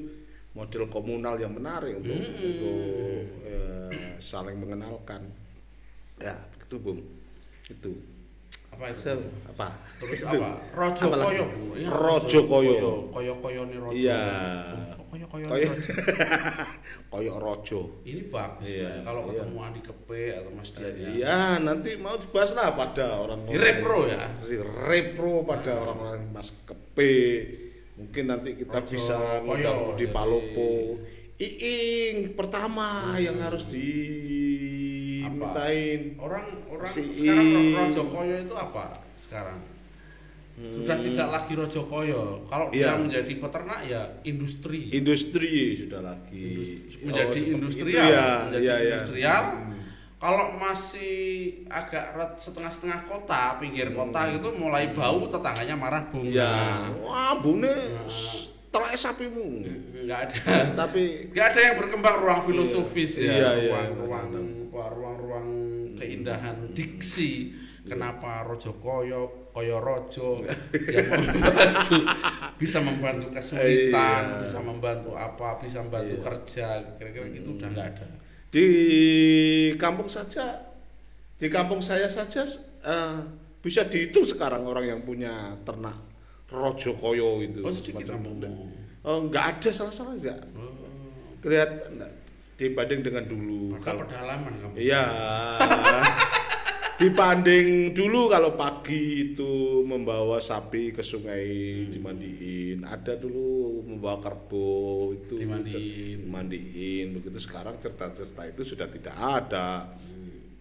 model 0.51 0.83
komunal 0.87 1.35
yang 1.37 1.51
menarik 1.51 1.95
untuk 1.97 2.15
untuk 2.15 2.79
eh, 3.43 4.15
saling 4.19 4.55
mengenalkan 4.55 5.27
ya 6.19 6.35
itu 6.55 6.77
bung 6.79 7.01
itu 7.67 7.93
Apa 8.71 8.95
itu? 8.95 9.03
So, 9.03 9.19
apa 9.51 9.69
Terus 9.99 10.23
Itu. 10.23 10.39
apa? 10.39 10.51
Rojo 10.73 11.05
Apa 11.05 11.17
koyo. 11.27 11.45
Iya, 11.75 11.89
Rojo 11.91 12.41
koyo. 12.47 12.75
Koyo 13.11 13.33
koyo 13.43 13.63
nih 13.67 13.79
rojo. 13.79 13.99
Iya. 13.99 14.23
Kok 15.11 15.19
Koyo 15.19 15.27
koyo 15.27 15.47
Koyo. 15.51 15.67
rojo. 15.69 15.91
koyok 17.11 17.37
rojo 17.37 17.81
Ini 18.07 18.31
bagus 18.31 18.71
Iya. 18.71 19.03
Kalau 19.03 19.21
iya. 19.21 19.29
ketemu 19.35 19.59
Andi 19.61 19.81
Kepe 19.83 20.23
atau 20.33 20.51
Mas 20.55 20.71
Dian 20.71 20.95
ya. 20.95 21.09
iya 21.11 21.39
nanti 21.59 21.91
mau 21.97 22.15
dibahas 22.15 22.55
lah 22.55 22.71
pada 22.73 23.19
orang 23.19 23.43
Di 23.43 23.59
repro 23.59 24.07
ya. 24.07 24.31
di 24.39 24.55
repro 24.57 25.43
pada 25.43 25.75
orang-orang 25.77 26.31
mas 26.31 26.55
kepe 26.63 27.43
mungkin 27.99 28.25
nanti 28.25 28.55
kita 28.55 28.79
Rojo 28.79 28.87
bisa 28.89 29.19
koyo, 29.43 29.51
ngundang 29.51 29.99
jadi- 29.99 30.15
Palopo 30.15 30.71
Iing 31.37 32.17
pertama 32.33 32.87
yang 33.17 33.35
harus 33.41 33.65
dimintain 35.21 36.15
Orang 36.19 36.45
orang 36.69 36.87
Si 36.87 37.01
sekarang 37.09 37.49
rojo 37.75 38.03
koyo 38.07 38.37
itu 38.39 38.55
apa 38.55 39.01
sekarang? 39.17 39.59
Sudah 40.61 40.97
tidak 40.97 41.27
lagi 41.27 41.53
rojo 41.55 41.81
koyo. 41.85 42.45
Kalau 42.45 42.69
dia 42.69 42.93
Hmm. 42.93 43.01
Iya. 43.01 43.03
menjadi 43.03 43.33
peternak 43.37 43.81
ya 43.83 44.03
industri. 44.23 44.93
industri 44.93 45.53
sudah 45.75 46.01
lagi 46.03 46.77
menjadi 47.01 47.25
Oh, 47.27 47.33
seperti 47.33 47.51
industrial, 47.51 48.05
itu 48.05 48.13
ya, 48.13 48.29
menjadi 48.45 48.61
iya, 48.61 48.77
iya. 48.77 48.91
industrial. 48.95 49.43
Kalau 50.17 50.45
masih 50.55 51.17
agak 51.67 52.05
setengah-setengah 52.37 53.01
kota, 53.03 53.57
pinggir 53.57 53.89
kota 53.91 54.29
gitu 54.31 54.53
mulai 54.53 54.93
bau 54.93 55.25
tetangganya 55.25 55.73
marah 55.75 56.05
bung. 56.07 56.29
Hmm. 56.29 56.37
ya 56.37 56.53
wah 57.01 57.41
bune 57.41 57.73
telek 58.69 58.95
sapimu 58.95 59.65
Nggak 59.97 60.21
ada. 60.21 60.39
tapi 60.77 61.03
Nggak 61.33 61.47
ada 61.49 61.61
yang 61.63 61.77
berkembang 61.79 62.17
ruang 62.17 62.41
filosofis 62.45 63.17
Iya, 63.17 63.33
ya, 63.33 63.51
iya, 63.57 63.81
ruang, 63.97 64.29
ruang, 64.69 64.93
ruang-ruang 64.93 65.49
keindahan 65.97 66.69
diksi. 66.71 67.57
Kenapa 67.91 68.47
Rojo 68.47 68.71
Koyo, 68.79 69.51
Koyo 69.51 69.83
Rojo? 69.83 70.47
Yang 70.95 71.07
membantu, 71.11 71.97
bisa 72.55 72.79
membantu 72.79 73.27
kesulitan, 73.35 74.23
Iya. 74.23 74.39
bisa 74.47 74.59
membantu 74.63 75.11
apa, 75.19 75.59
bisa 75.59 75.83
membantu 75.83 76.15
kerja, 76.23 76.67
kira-kira 76.95 77.27
gitu 77.35 77.59
udah 77.59 77.69
nggak 77.69 77.89
ada. 77.91 78.07
di 78.51 78.67
kampung 79.75 80.07
saja 80.07 80.59
di 81.35 81.47
kampung 81.47 81.79
saya 81.79 82.07
saja 82.07 82.43
eh, 82.83 83.17
bisa 83.59 83.87
dihitung 83.87 84.27
sekarang 84.27 84.67
orang 84.67 84.91
yang 84.91 85.01
punya 85.03 85.31
ternak 85.63 85.95
rojo 86.51 86.91
koyo 86.95 87.39
itu 87.41 87.63
Oh 87.63 87.71
sedikit 87.71 88.11
oh, 89.07 89.19
nggak 89.31 89.45
ada 89.55 89.71
salah-salah 89.71 90.19
enggak 90.19 90.39
Oh, 90.59 90.67
kelihatan 91.39 92.03
dibanding 92.59 93.01
dengan 93.01 93.25
dulu. 93.25 93.73
Maka 93.73 93.95
kalau 93.95 94.05
pedalaman 94.05 94.53
kamu. 94.53 94.75
iya 94.77 95.01
dibanding 97.01 97.69
dulu 97.91 98.29
kalau 98.29 98.53
pagi 98.53 99.33
itu 99.33 99.53
membawa 99.83 100.37
sapi 100.37 100.93
ke 100.93 101.01
sungai 101.01 101.49
dimandiin 101.89 102.85
ada 102.85 103.17
dulu 103.17 103.81
membawa 103.83 104.21
kerbau 104.21 105.09
itu 105.11 105.33
Dimandiin. 105.35 106.29
dimandiin 106.29 107.07
begitu 107.17 107.41
sekarang 107.41 107.81
cerita-cerita 107.81 108.45
itu 108.47 108.63
sudah 108.67 108.85
tidak 108.87 109.17
ada 109.17 109.89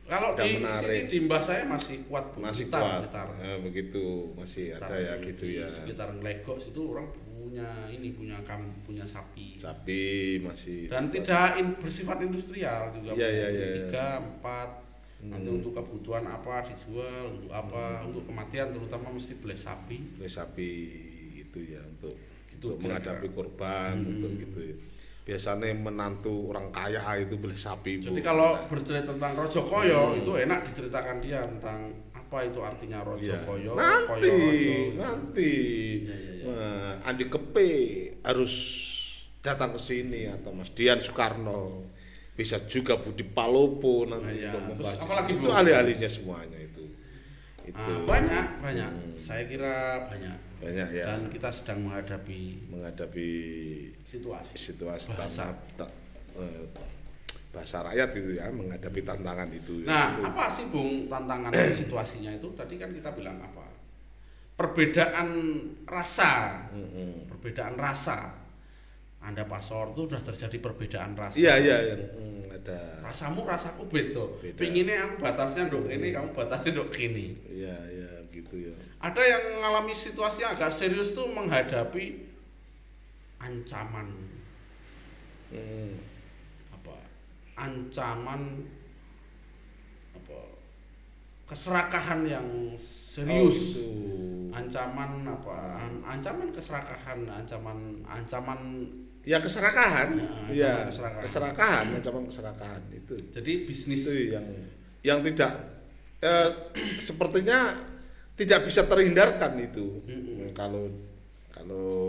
Kalau 0.09 0.33
Tidak 0.33 0.41
di 0.41 0.57
menarik. 0.57 1.05
sini 1.05 1.05
di 1.05 1.17
Mbah 1.21 1.37
saya 1.37 1.63
masih 1.65 2.01
kuat 2.09 2.33
Bu. 2.33 2.41
masih 2.41 2.65
Blitar, 2.65 2.81
kuat 2.81 3.01
Blitar. 3.05 3.27
Eh, 3.37 3.57
begitu 3.61 4.03
masih 4.33 4.65
ada 4.73 4.89
Blitar 4.89 5.05
ya 5.05 5.13
gitu 5.21 5.43
ya 5.45 5.65
Sekitar 5.69 6.09
Legok 6.17 6.57
situ 6.57 6.81
orang 6.87 7.07
punya 7.13 7.69
ini 7.85 8.09
punya 8.09 8.41
kam 8.41 8.73
punya 8.81 9.05
sapi. 9.05 9.53
sapi 9.53 10.01
masih 10.41 10.89
Dan 10.89 11.13
tidak 11.13 11.61
in- 11.61 11.77
bersifat 11.77 12.23
industrial 12.23 12.89
juga. 12.89 13.13
Iya, 13.13 13.27
punya 13.27 13.27
iya, 13.29 13.47
iya, 13.51 13.67
Tiga, 13.85 14.07
empat. 14.17 14.69
Nanti 15.19 15.45
Hmm. 15.45 15.59
untuk 15.59 15.75
kebutuhan 15.75 16.23
apa 16.23 16.63
dijual, 16.63 17.27
untuk 17.29 17.51
apa, 17.51 18.07
untuk 18.07 18.23
kematian 18.23 18.71
terutama 18.71 19.11
mesti 19.11 19.35
beli 19.35 19.53
sapi. 19.53 19.97
beli 20.15 20.31
sapi 20.31 20.69
itu 21.37 21.59
ya 21.67 21.83
untuk 21.83 22.15
Gitu, 22.49 22.71
untuk 22.71 22.79
menghadapi 22.81 23.27
korban 23.29 23.93
Hmm. 23.95 24.11
untuk 24.15 24.31
gitu 24.37 24.59
ya. 24.65 24.75
biasanya 25.21 25.69
menantu 25.71 26.49
orang 26.49 26.71
kaya 26.71 26.97
itu 27.19 27.35
beli 27.35 27.53
sapi 27.53 28.01
Bu. 28.01 28.09
Jadi 28.09 28.23
kalau 28.23 28.57
bercerita 28.65 29.13
tentang 29.13 29.37
Rojo 29.37 29.61
Koyo 29.61 30.01
Hmm. 30.09 30.19
itu 30.19 30.31
enak 30.39 30.59
diceritakan 30.65 31.17
dia 31.19 31.43
tentang 31.43 31.79
apa 32.11 32.37
itu 32.41 32.59
artinya 32.59 33.03
Rojo 33.03 33.27
Iya. 33.27 33.43
Koyo, 33.43 33.71
nanti 33.75 34.07
Koyo 34.07 34.33
Rojo. 34.33 34.75
nanti 34.95 35.51
Iya, 36.01 36.15
iya, 36.15 36.31
iya. 36.33 36.43
Nah, 36.49 36.91
Andi 37.05 37.25
Kepe 37.25 37.69
harus 38.23 38.53
datang 39.39 39.69
ke 39.69 39.79
sini 39.79 40.25
atau 40.25 40.49
Mas 40.49 40.73
Dian 40.73 40.97
Soekarno 40.97 41.85
bisa 42.39 42.55
juga 42.63 42.95
Budi 42.95 43.27
Palopo 43.27 44.07
nanti 44.07 44.31
Nah, 44.31 44.31
iya. 44.31 44.49
untuk 44.49 44.63
membahas 44.71 44.95
apalagi, 44.97 45.31
itu 45.33 45.43
Bu? 45.43 45.51
ahli-ahlinya 45.51 46.07
semuanya 46.09 46.55
itu 46.57 46.83
itu 47.67 47.75
Ah, 47.77 47.99
banyak, 48.01 48.47
banyak. 48.63 48.91
Saya 49.13 49.43
kira 49.43 50.07
banyak. 50.07 50.37
banyak 50.57 50.89
ya 50.89 51.05
Dan 51.05 51.27
kita 51.27 51.51
sedang 51.51 51.79
menghadapi 51.83 52.71
menghadapi 52.71 53.29
situasi. 54.01 54.55
situasi 54.55 55.11
Bahasa. 55.11 55.51
ta- 55.75 55.91
eh, 56.33 56.63
bahasa 57.49 57.83
rakyat 57.83 58.09
itu 58.13 58.29
ya 58.35 58.47
menghadapi 58.49 58.99
tantangan 59.01 59.49
itu 59.51 59.83
Nah, 59.83 60.15
Itu. 60.15 60.21
apa 60.23 60.45
sih 60.47 60.65
Bung 60.69 61.05
tantangan 61.05 61.51
situasinya 61.51 62.31
itu? 62.31 62.47
Tadi 62.53 62.75
kan 62.75 62.89
kita 62.89 63.11
bilang 63.11 63.37
apa? 63.37 63.67
Perbedaan 64.55 65.29
rasa, 65.85 66.65
Mm-mm. 66.71 67.27
perbedaan 67.27 67.75
rasa. 67.75 68.35
Anda 69.19 69.43
pasor 69.43 69.91
itu 69.91 70.07
sudah 70.07 70.21
terjadi 70.23 70.57
perbedaan 70.57 71.11
rasa. 71.13 71.35
iya 71.35 71.59
iya 71.59 71.77
iya. 71.83 71.95
Hmm, 72.15 72.47
ada 72.49 73.03
Rasamu 73.03 73.43
rasaku 73.43 73.83
beda. 73.85 74.23
Beda. 74.39 74.55
Pinginnya 74.55 75.05
aku 75.05 75.19
batasnya 75.19 75.67
dok 75.67 75.91
ini, 75.91 76.15
kamu 76.15 76.31
batasnya 76.31 76.71
dok 76.73 76.89
ini. 76.95 77.35
iya 77.51 77.75
iya 77.91 78.11
gitu 78.31 78.55
ya 78.61 78.75
Ada 78.99 79.19
yang 79.19 79.43
mengalami 79.59 79.91
situasi 79.91 80.43
yang 80.43 80.55
agak 80.55 80.71
serius 80.71 81.11
tuh 81.11 81.27
menghadapi 81.27 82.29
ancaman 83.39 84.07
Hmm. 85.49 85.97
apa? 86.69 86.93
Ancaman 87.57 88.69
apa? 90.13 90.39
Keserakahan 91.49 92.21
yang 92.23 92.47
serius. 92.77 93.81
Oh, 93.81 93.89
gitu. 93.89 94.53
Ancaman 94.53 95.25
apa? 95.25 95.57
An- 95.81 96.05
ancaman 96.05 96.53
keserakahan, 96.53 97.25
ancaman 97.25 97.97
ancaman 98.05 98.85
ya 99.25 99.37
keserakahan. 99.39 100.09
Ya, 100.51 100.53
ya 100.53 100.73
keserakahan. 100.87 101.23
keserakahan 101.23 101.85
ancaman 101.99 102.23
keserakahan 102.27 102.83
itu. 102.91 103.15
Jadi 103.31 103.51
bisnis 103.67 104.07
itu 104.07 104.35
yang 104.35 104.45
yang 105.03 105.19
tidak 105.23 105.51
eh, 106.23 106.49
sepertinya 107.07 107.75
tidak 108.35 108.67
bisa 108.67 108.87
terhindarkan 108.87 109.53
itu. 109.59 109.99
Mm-mm. 110.07 110.55
kalau 110.55 110.87
kalau 111.51 111.99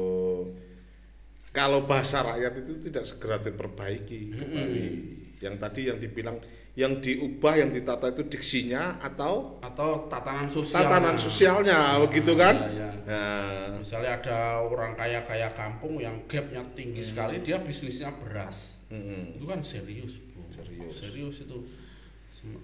kalau 1.50 1.82
bahasa 1.82 2.22
rakyat 2.22 2.62
itu 2.62 2.78
tidak 2.90 3.04
segera 3.06 3.42
diperbaiki. 3.42 4.20
Kembali 4.30 4.84
yang 5.40 5.56
tadi 5.56 5.88
yang 5.88 5.98
dibilang 5.98 6.36
yang 6.80 6.96
diubah 7.04 7.60
yang 7.60 7.68
ditata 7.68 8.08
itu 8.08 8.24
diksinya 8.24 8.96
atau 9.04 9.60
atau 9.60 10.08
tatanan 10.08 10.48
sosial. 10.48 10.80
tatanan 10.80 11.16
sosialnya 11.20 12.00
begitu 12.00 12.32
kan 12.32 12.56
Iya, 12.56 12.72
iya. 12.72 12.88
nah 13.04 13.76
Misalnya 13.76 14.16
ada 14.20 14.38
orang 14.64 14.96
kaya-kaya 14.96 15.52
kampung 15.52 16.00
yang 16.00 16.16
gapnya 16.24 16.60
tinggi 16.72 17.00
sekali, 17.04 17.40
dia 17.40 17.60
bisnisnya 17.60 18.12
beras. 18.16 18.76
mm-mm. 18.92 19.40
Itu 19.40 19.44
kan 19.48 19.60
serius, 19.64 20.20
bro. 20.32 20.44
Serius. 20.52 20.92
Serius 21.00 21.36
itu. 21.48 21.58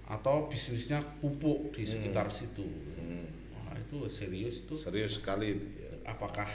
Atau 0.07 0.45
bisnisnya 0.45 1.01
pupuk 1.19 1.73
di 1.73 1.83
sekitar 1.83 2.29
situ. 2.29 2.63
Hmm. 2.97 3.25
Wah, 3.53 3.73
itu 3.81 4.05
serius 4.07 4.65
itu. 4.69 4.73
serius 4.77 5.17
sekali 5.17 5.57
ya. 5.57 6.13
Apakah 6.13 6.47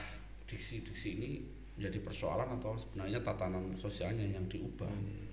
diksi-diksi 0.46 1.09
ini 1.18 1.31
menjadi 1.77 1.98
persoalan 2.07 2.48
atau 2.57 2.79
sebenarnya 2.79 3.18
tatanan 3.20 3.75
sosialnya 3.75 4.25
yang 4.25 4.46
diubah? 4.46 4.88
Hmm. 4.88 5.32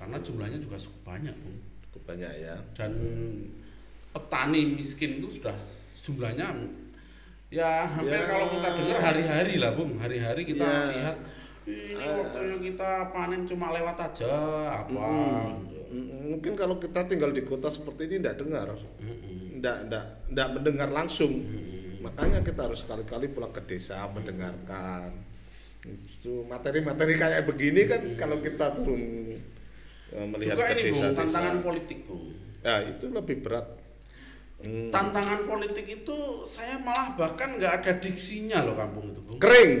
Karena 0.00 0.16
jumlahnya 0.16 0.56
juga 0.56 0.80
cukup 0.80 1.02
banyak, 1.06 1.36
Bung. 1.36 1.58
Cukup 1.84 2.02
banyak 2.08 2.32
ya. 2.40 2.56
dan 2.72 2.92
petani 4.10 4.74
miskin 4.74 5.22
itu 5.22 5.38
sudah 5.38 5.54
jumlahnya 5.94 6.50
ya 7.46 7.86
hampir 7.86 8.14
Ya. 8.14 8.26
kalau 8.26 8.46
kita 8.50 8.68
dengar 8.74 8.98
hari-hari 9.04 9.54
lah 9.58 9.70
bung 9.70 9.98
hari-hari 9.98 10.42
kita 10.42 10.66
Ya. 10.66 10.90
lihat 10.90 11.16
ini 11.62 11.94
Eh. 11.94 12.14
waktunya 12.18 12.56
kita 12.60 12.90
panen 13.10 13.42
cuma 13.44 13.70
lewat 13.70 13.96
aja 14.00 14.34
apa 14.82 15.06
Mm, 15.90 16.30
Mungkin 16.30 16.54
kalau 16.54 16.78
kita 16.78 17.02
tinggal 17.04 17.34
di 17.34 17.42
kota 17.42 17.66
seperti 17.66 18.06
ini 18.06 18.22
tidak 18.22 18.38
dengar, 18.38 18.70
tidak 18.70 19.76
tidak 19.90 20.04
tidak 20.30 20.48
mendengar 20.54 20.88
langsung. 20.88 21.42
Makanya 21.98 22.46
kita 22.46 22.70
harus 22.70 22.86
sekali-kali 22.86 23.26
pulang 23.26 23.50
ke 23.50 23.58
desa 23.66 24.06
mendengarkan. 24.06 25.10
Itu 25.82 26.46
materi-materi 26.46 27.18
kayak 27.18 27.42
begini 27.42 27.90
kan 27.90 28.06
kalau 28.14 28.38
kita 28.38 28.70
turun 28.78 29.02
melihat 30.12 30.54
juga 30.54 30.66
ke 30.66 30.74
ini 30.74 30.82
bung 30.82 30.90
desa-desa. 30.92 31.18
tantangan 31.20 31.56
politik 31.60 31.98
bung 32.04 32.24
Ya 32.60 32.74
itu 32.82 33.06
lebih 33.08 33.36
berat. 33.40 33.66
Hmm. 34.58 34.90
tantangan 34.90 35.40
politik 35.42 35.86
itu 35.88 36.16
saya 36.44 36.76
malah 36.78 37.14
bahkan 37.14 37.56
nggak 37.56 37.72
ada 37.80 37.92
diksinya 37.96 38.60
loh 38.60 38.74
kampung 38.74 39.08
itu 39.08 39.20
bung 39.22 39.38
Kering. 39.38 39.72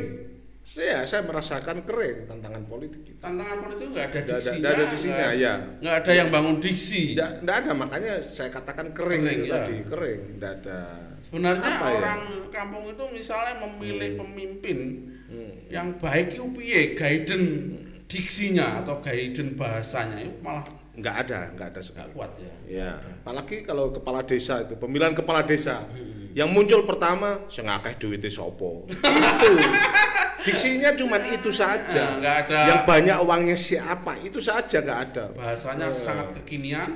Saya 0.62 1.02
saya 1.02 1.20
merasakan 1.22 1.82
kering 1.82 2.24
tantangan 2.24 2.62
politik 2.64 3.02
itu. 3.04 3.18
tantangan 3.18 3.58
politik 3.60 3.86
nggak 3.90 4.06
ada 4.06 4.16
Nggak 4.16 4.28
diksinya 4.30 4.56
nggak 4.56 4.72
ada 4.72 4.84
diksinya, 4.86 5.16
nggak- 5.18 5.36
ya. 5.36 5.54
nggak 5.76 5.96
ada 5.98 6.10
yang 6.14 6.28
bangun 6.30 6.56
diksi 6.58 7.00
tidak 7.10 7.28
ada 7.42 7.72
makanya 7.74 8.14
saya 8.20 8.48
katakan 8.48 8.86
kering, 8.90 9.20
Kering, 9.20 9.36
itu 9.36 9.44
ya. 9.44 9.52
tadi 9.58 9.76
kering. 9.84 10.20
Tidak 10.32 10.52
ada. 10.58 10.80
sebenarnya 11.20 11.70
Apa 11.70 11.84
ya? 11.84 11.96
orang 11.96 12.20
kampung 12.48 12.84
itu 12.86 13.04
misalnya 13.10 13.54
memilih 13.60 14.10
pemimpin 14.16 14.78
Hmm. 15.26 15.52
yang 15.66 15.94
baik 15.96 16.32
itu 16.32 16.42
piye 16.50 16.94
guidance 16.94 17.86
diksinya 18.10 18.82
atau 18.82 18.98
guidance 18.98 19.54
bahasanya 19.54 20.18
itu 20.20 20.34
malah 20.40 20.66
Nggak 20.90 21.16
ada, 21.24 21.40
nggak 21.54 21.68
ada 21.70 21.80
sekali. 21.80 22.10
kuat 22.12 22.32
ya 22.36 22.52
Ya, 22.66 22.90
apalagi 22.98 23.62
kalau 23.62 23.88
kepala 23.88 24.20
desa 24.20 24.60
itu 24.60 24.74
pemilihan 24.74 25.14
kepala 25.14 25.40
desa 25.40 25.86
Hmm. 25.86 26.34
yang 26.34 26.50
muncul 26.50 26.82
pertama 26.82 27.46
sengakeh 27.46 27.94
duitnya 27.96 28.26
sopo. 28.28 28.84
itu 28.84 28.98
diksinya 30.44 30.90
cuma 30.92 31.18
itu 31.20 31.50
saja. 31.50 32.18
Nggak 32.18 32.36
ada. 32.44 32.60
Yang 32.66 32.80
banyak 32.84 33.18
uangnya 33.20 33.56
siapa 33.56 34.18
itu 34.20 34.38
saja 34.40 34.78
nggak 34.78 35.00
ada. 35.08 35.24
bahasanya 35.32 35.88
Eh. 35.88 35.94
sangat 35.94 36.28
kekinian 36.36 36.90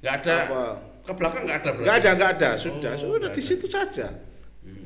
nggak 0.00 0.14
ada 0.22 0.34
Apa? 0.46 0.62
ke 1.02 1.12
belakang 1.12 1.42
nggak 1.44 1.58
ada 1.60 1.70
Nggak 1.76 1.96
ada, 1.96 2.10
nggak 2.14 2.30
ada. 2.36 2.50
Sudah, 2.56 2.92
Oh, 2.98 3.14
sudah 3.14 3.30
di 3.30 3.42
situ 3.42 3.66
saja. 3.66 4.08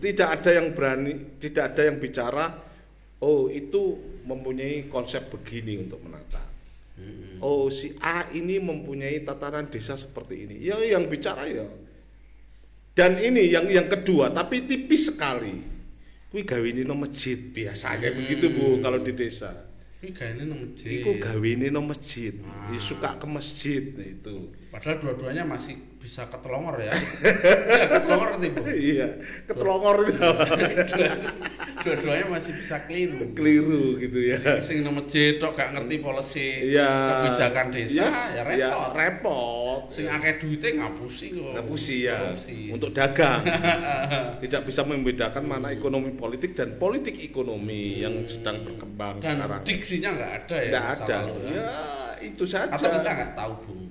Tidak 0.00 0.28
ada 0.28 0.50
yang 0.50 0.72
berani, 0.72 1.38
tidak 1.38 1.72
ada 1.72 1.82
yang 1.86 1.96
bicara. 1.96 2.46
Oh 3.20 3.52
itu 3.52 4.00
mempunyai 4.24 4.88
konsep 4.88 5.28
begini 5.28 5.76
untuk 5.80 6.00
menata. 6.00 6.40
Oh 7.40 7.72
si 7.72 7.96
A 8.04 8.28
ini 8.32 8.60
mempunyai 8.60 9.24
tatanan 9.24 9.68
desa 9.68 9.96
seperti 9.96 10.44
ini. 10.44 10.56
Ya 10.60 10.76
yang 10.80 11.08
bicara 11.08 11.48
ya. 11.48 11.64
Dan 12.92 13.16
ini 13.16 13.48
yang 13.48 13.64
yang 13.68 13.88
kedua, 13.88 14.28
tapi 14.28 14.68
tipis 14.68 15.08
sekali. 15.08 15.56
Kui 16.30 16.44
gawe 16.44 16.62
ini 16.62 16.84
no 16.84 16.94
masjid 16.94 17.34
biasanya 17.36 18.12
begitu 18.12 18.52
bu 18.52 18.78
kalau 18.78 19.00
di 19.00 19.16
desa. 19.16 19.66
ini 20.00 20.16
kayaknya 20.16 20.48
nang 20.48 20.64
masjid 20.64 21.04
Iku 21.04 21.10
gawe 21.20 21.44
ini 21.44 21.68
no 21.68 21.84
masjid, 21.84 22.32
Ah. 22.40 22.72
Suka 22.80 23.20
ke 23.20 23.26
masjid 23.28 23.92
nah, 23.92 24.08
itu. 24.08 24.48
padahal 24.72 24.96
dua-duanya 24.96 25.44
masih 25.44 25.76
bisa 26.00 26.24
ketelongor 26.24 26.80
ya 26.80 26.88
ya 27.76 27.84
ketelongor 28.00 28.40
nih 28.40 28.48
bu 28.48 28.62
Iya, 28.64 29.08
ketelongor 29.44 29.96
itu 30.08 30.16
dua-duanya 31.80 32.26
masih 32.28 32.52
bisa 32.54 32.76
keliru 32.82 33.32
keliru 33.32 33.84
gitu 33.96 34.20
ya. 34.26 34.38
sing 34.60 34.80
nang 34.80 34.94
masjid 34.94 35.36
tok 35.36 35.52
gak 35.52 35.72
ngerti 35.72 35.96
policy 35.98 36.48
Iya. 36.68 36.90
kebijakan 37.24 37.66
desa 37.68 38.04
Yes, 38.04 38.18
ya 38.32 38.42
repot 38.42 38.90
repot. 38.92 39.78
sing 39.86 40.04
akeh 40.06 40.36
duitnya 40.36 40.70
ngapusi 40.78 41.26
kok 41.30 41.52
Ngapusi 41.54 41.96
ya 42.02 42.16
Ngapusi. 42.28 42.58
untuk 42.70 42.90
dagang. 42.90 43.42
Tidak 44.42 44.62
bisa 44.62 44.82
membedakan 44.82 45.44
mana 45.44 45.68
ekonomi 45.68 46.12
politik 46.12 46.52
dan 46.52 46.76
politik 46.76 47.16
ekonomi 47.18 47.98
yang 47.98 48.20
sedang 48.22 48.60
berkembang 48.60 49.18
dan 49.18 49.38
sekarang. 49.38 49.60
diksinya 49.62 50.10
nggak 50.12 50.32
ada 50.38 50.56
ya 50.58 50.70
masa 50.78 51.02
ada. 51.02 51.16
lalu 51.22 51.40
ya. 51.42 51.56
Ya, 51.56 51.72
itu 52.22 52.44
saja. 52.44 52.68
atau 52.70 52.88
kita 52.90 53.10
nggak 53.10 53.32
tahu 53.34 53.52
bung 53.62 53.82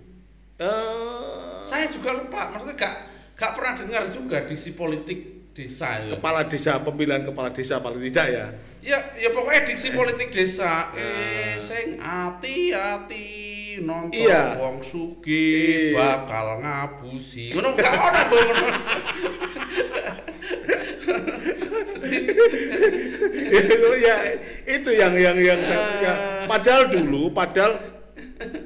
Eh, 0.59 1.31
saya 1.63 1.87
juga 1.87 2.11
lupa 2.13 2.51
maksudnya 2.51 2.75
gak 2.77 2.95
gak 3.33 3.51
pernah 3.55 3.73
dengar 3.73 4.03
juga 4.05 4.43
diksi 4.43 4.75
politik 4.75 5.38
desa 5.59 5.99
ya. 5.99 6.15
Kepala 6.15 6.47
desa 6.47 6.79
pemilihan 6.79 7.27
kepala 7.27 7.51
desa 7.51 7.83
paling 7.83 7.99
tidak 8.07 8.27
ya. 8.31 8.45
ya 8.79 8.97
ya 9.19 9.29
pokoknya 9.29 9.67
diksi 9.67 9.91
politik 9.91 10.31
desa. 10.31 10.95
Eh 10.95 11.59
sing 11.59 11.99
hati-hati 11.99 13.27
nonton 13.83 14.15
Iya. 14.15 14.55
wong 14.55 14.79
sugih 14.79 15.91
Iya. 15.91 15.99
bakal 16.23 16.63
ngapusi 16.63 17.51
ngono 17.51 17.75
gak 17.75 17.91
Bung, 18.31 18.47
ngono 18.47 18.67
itu 23.49 23.89
ya 23.99 24.15
itu 24.67 24.89
yang 24.93 25.13
yang 25.15 25.37
yang 25.37 25.59
saya 25.63 25.87
ya, 25.99 26.13
padahal 26.45 26.89
dulu 26.91 27.31
padahal 27.31 27.79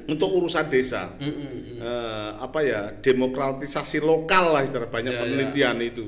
untuk 0.06 0.30
urusan 0.30 0.66
desa 0.70 1.14
eh, 1.18 2.30
apa 2.38 2.58
ya 2.62 2.80
demokratisasi 2.94 3.98
lokal 3.98 4.54
lah 4.54 4.62
istilah 4.62 4.86
banyak 4.88 5.12
Ya, 5.14 5.18
ya. 5.18 5.22
penelitian 5.22 5.76
itu 5.82 6.04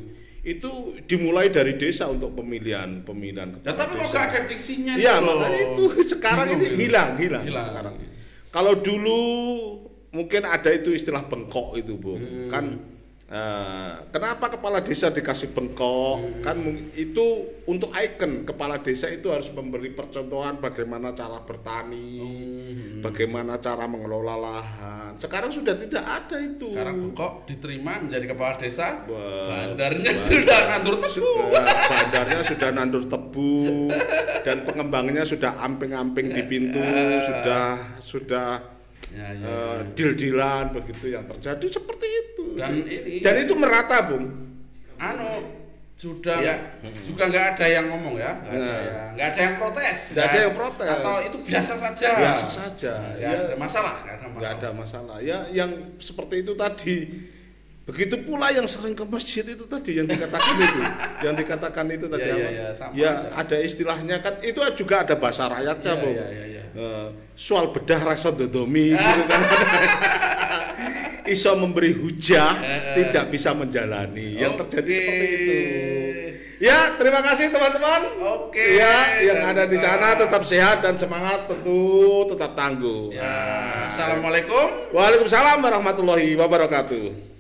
itu 0.47 0.71
dimulai 1.05 1.51
dari 1.51 1.75
desa 1.75 2.07
untuk 2.07 2.31
pemilihan 2.33 3.03
pemilihan 3.03 3.51
Ya, 3.59 3.75
kepala 3.75 3.77
tapi 3.77 3.95
desa. 3.99 4.13
gak 4.13 4.25
ada 4.25 4.41
diksinya 4.47 4.93
itu 4.95 5.03
loh. 5.19 5.35
makanya 5.35 5.61
itu 5.67 5.85
sekarang 6.07 6.47
ini 6.53 6.67
hilang 6.73 7.11
hilang, 7.17 7.45
Hilang. 7.45 7.67
sekarang. 7.67 7.95
Kalau 8.49 8.73
dulu 8.79 9.21
mungkin 10.09 10.43
ada 10.47 10.71
itu 10.71 10.89
istilah 10.91 11.27
bengkok 11.27 11.75
itu 11.75 11.93
bu, 11.95 12.15
Hmm. 12.15 12.49
kan 12.49 12.65
eh, 13.27 13.93
kenapa 14.09 14.47
kepala 14.49 14.79
desa 14.79 15.11
dikasih 15.11 15.51
bengkok? 15.51 16.17
Hmm. 16.17 16.43
Kan 16.43 16.59
itu 16.95 17.27
untuk 17.67 17.91
ikon 17.91 18.47
kepala 18.47 18.79
desa 18.79 19.11
itu 19.11 19.27
harus 19.29 19.51
memberi 19.51 19.91
percontohan 19.91 20.57
bagaimana 20.57 21.11
cara 21.11 21.43
bertani, 21.43 22.23
Hmm. 22.23 23.03
bagaimana 23.03 23.59
cara 23.59 23.85
mengelola 23.85 24.35
lahan. 24.37 25.11
Sekarang 25.19 25.51
sudah 25.51 25.75
tidak 25.75 26.05
ada 26.05 26.37
itu. 26.39 26.71
sekarang 26.71 26.97
bengkok 27.03 27.33
diterima 27.45 27.99
menjadi 27.99 28.27
kepala 28.31 28.55
desa 28.57 29.01
Wah, 29.07 29.49
bandarnya 29.49 30.13
sudah 30.15 30.59
nandur 30.69 30.97
tebu 31.01 31.17
Sudah, 31.17 31.65
bandarnya 31.89 32.41
sudah 32.45 32.69
nandur 32.71 33.05
tebu 33.07 33.53
dan 34.45 34.57
pengembangnya 34.63 35.25
sudah 35.25 35.57
amping-amping 35.59 36.31
di 36.31 36.43
pintu 36.45 36.85
sudah 37.29 37.65
sudah 37.99 38.49
ya, 39.11 39.29
ya. 39.33 39.47
eh, 39.47 39.79
deal-dealan 39.97 40.65
begitu 40.71 41.11
yang 41.11 41.25
terjadi 41.27 41.81
seperti 41.81 42.07
itu 42.07 42.36
dan 42.57 42.71
ini 42.73 43.21
dan 43.21 43.35
itu 43.37 43.53
merata 43.55 43.99
bung 44.05 44.25
anu 44.97 45.31
sudah 45.97 46.37
Ya. 46.37 46.57
juga 47.01 47.25
nggak 47.27 47.57
ada 47.57 47.67
yang 47.67 47.89
ngomong 47.89 48.17
ya 48.17 48.37
nggak 48.37 48.53
ada 48.53 48.61
Nah. 48.61 48.81
yang 48.85 49.09
nggak 49.17 49.27
ada 49.27 49.41
yang 49.41 49.55
protes 49.57 49.99
Nggak 50.13 50.27
ada 50.27 50.39
yang 50.39 50.55
protes. 50.55 50.89
atau 50.91 51.15
itu 51.25 51.37
biasa 51.41 51.73
saja 51.75 52.09
biasa 52.15 52.47
saja 52.49 52.93
ya, 53.17 53.17
ya 53.17 53.29
ada 53.33 53.57
masalah 53.57 53.95
nggak 53.97 54.13
ada 54.13 54.27
masalah 54.27 54.37
nggak 54.37 54.53
ada 54.53 54.69
masalah 54.73 55.17
ya 55.21 55.39
yang 55.51 55.71
seperti 55.97 56.45
itu 56.45 56.53
tadi 56.53 56.97
begitu 57.87 58.19
pula 58.21 58.51
yang 58.51 58.67
sering 58.67 58.93
ke 58.93 59.07
masjid 59.07 59.41
itu 59.43 59.65
tadi 59.65 59.95
yang 59.95 60.05
dikatakan 60.05 60.55
itu 60.59 60.81
yang 61.25 61.35
dikatakan 61.35 61.87
itu 61.89 62.07
tadi 62.07 62.29
Ya, 62.29 62.37
ya, 62.37 62.37
apa? 62.37 62.45
ya, 62.45 62.67
ya 62.93 63.11
aja. 63.17 63.33
ada 63.41 63.57
istilahnya 63.59 64.17
kan 64.19 64.35
itu 64.43 64.61
juga 64.77 65.01
ada 65.01 65.15
bahasa 65.15 65.49
rakyatnya 65.49 65.93
Ya, 65.93 65.97
bung 65.97 66.13
ya, 66.15 66.27
ya, 66.29 66.45
ya. 66.51 66.63
Soal 67.33 67.73
bedah 67.73 68.01
rasa 68.03 68.29
dodomi 68.31 68.93
gitu 68.93 69.23
kan 69.25 69.41
iso 71.29 71.53
memberi 71.59 71.93
hujah 71.95 72.53
tidak 72.97 73.31
bisa 73.31 73.53
menjalani. 73.53 74.39
Yang 74.39 74.67
terjadi 74.67 74.93
seperti 74.97 75.27
itu. 75.27 75.57
Ya 76.57 76.97
terima 76.97 77.21
kasih 77.21 77.53
teman-teman. 77.53 78.17
Oke. 78.49 78.81
ya 78.81 79.21
yang 79.21 79.45
ada 79.45 79.69
di 79.69 79.77
sana 79.77 80.17
tetap 80.17 80.41
sehat 80.41 80.81
dan 80.81 80.97
semangat 80.97 81.45
tentu 81.53 82.25
tetap 82.33 82.57
tangguh. 82.57 83.13
Ya. 83.13 83.93
Assalamualaikum. 83.93 84.97
Waalaikumsalam 84.97 85.61
warahmatullahi 85.61 86.33
wabarakatuh 86.33 87.36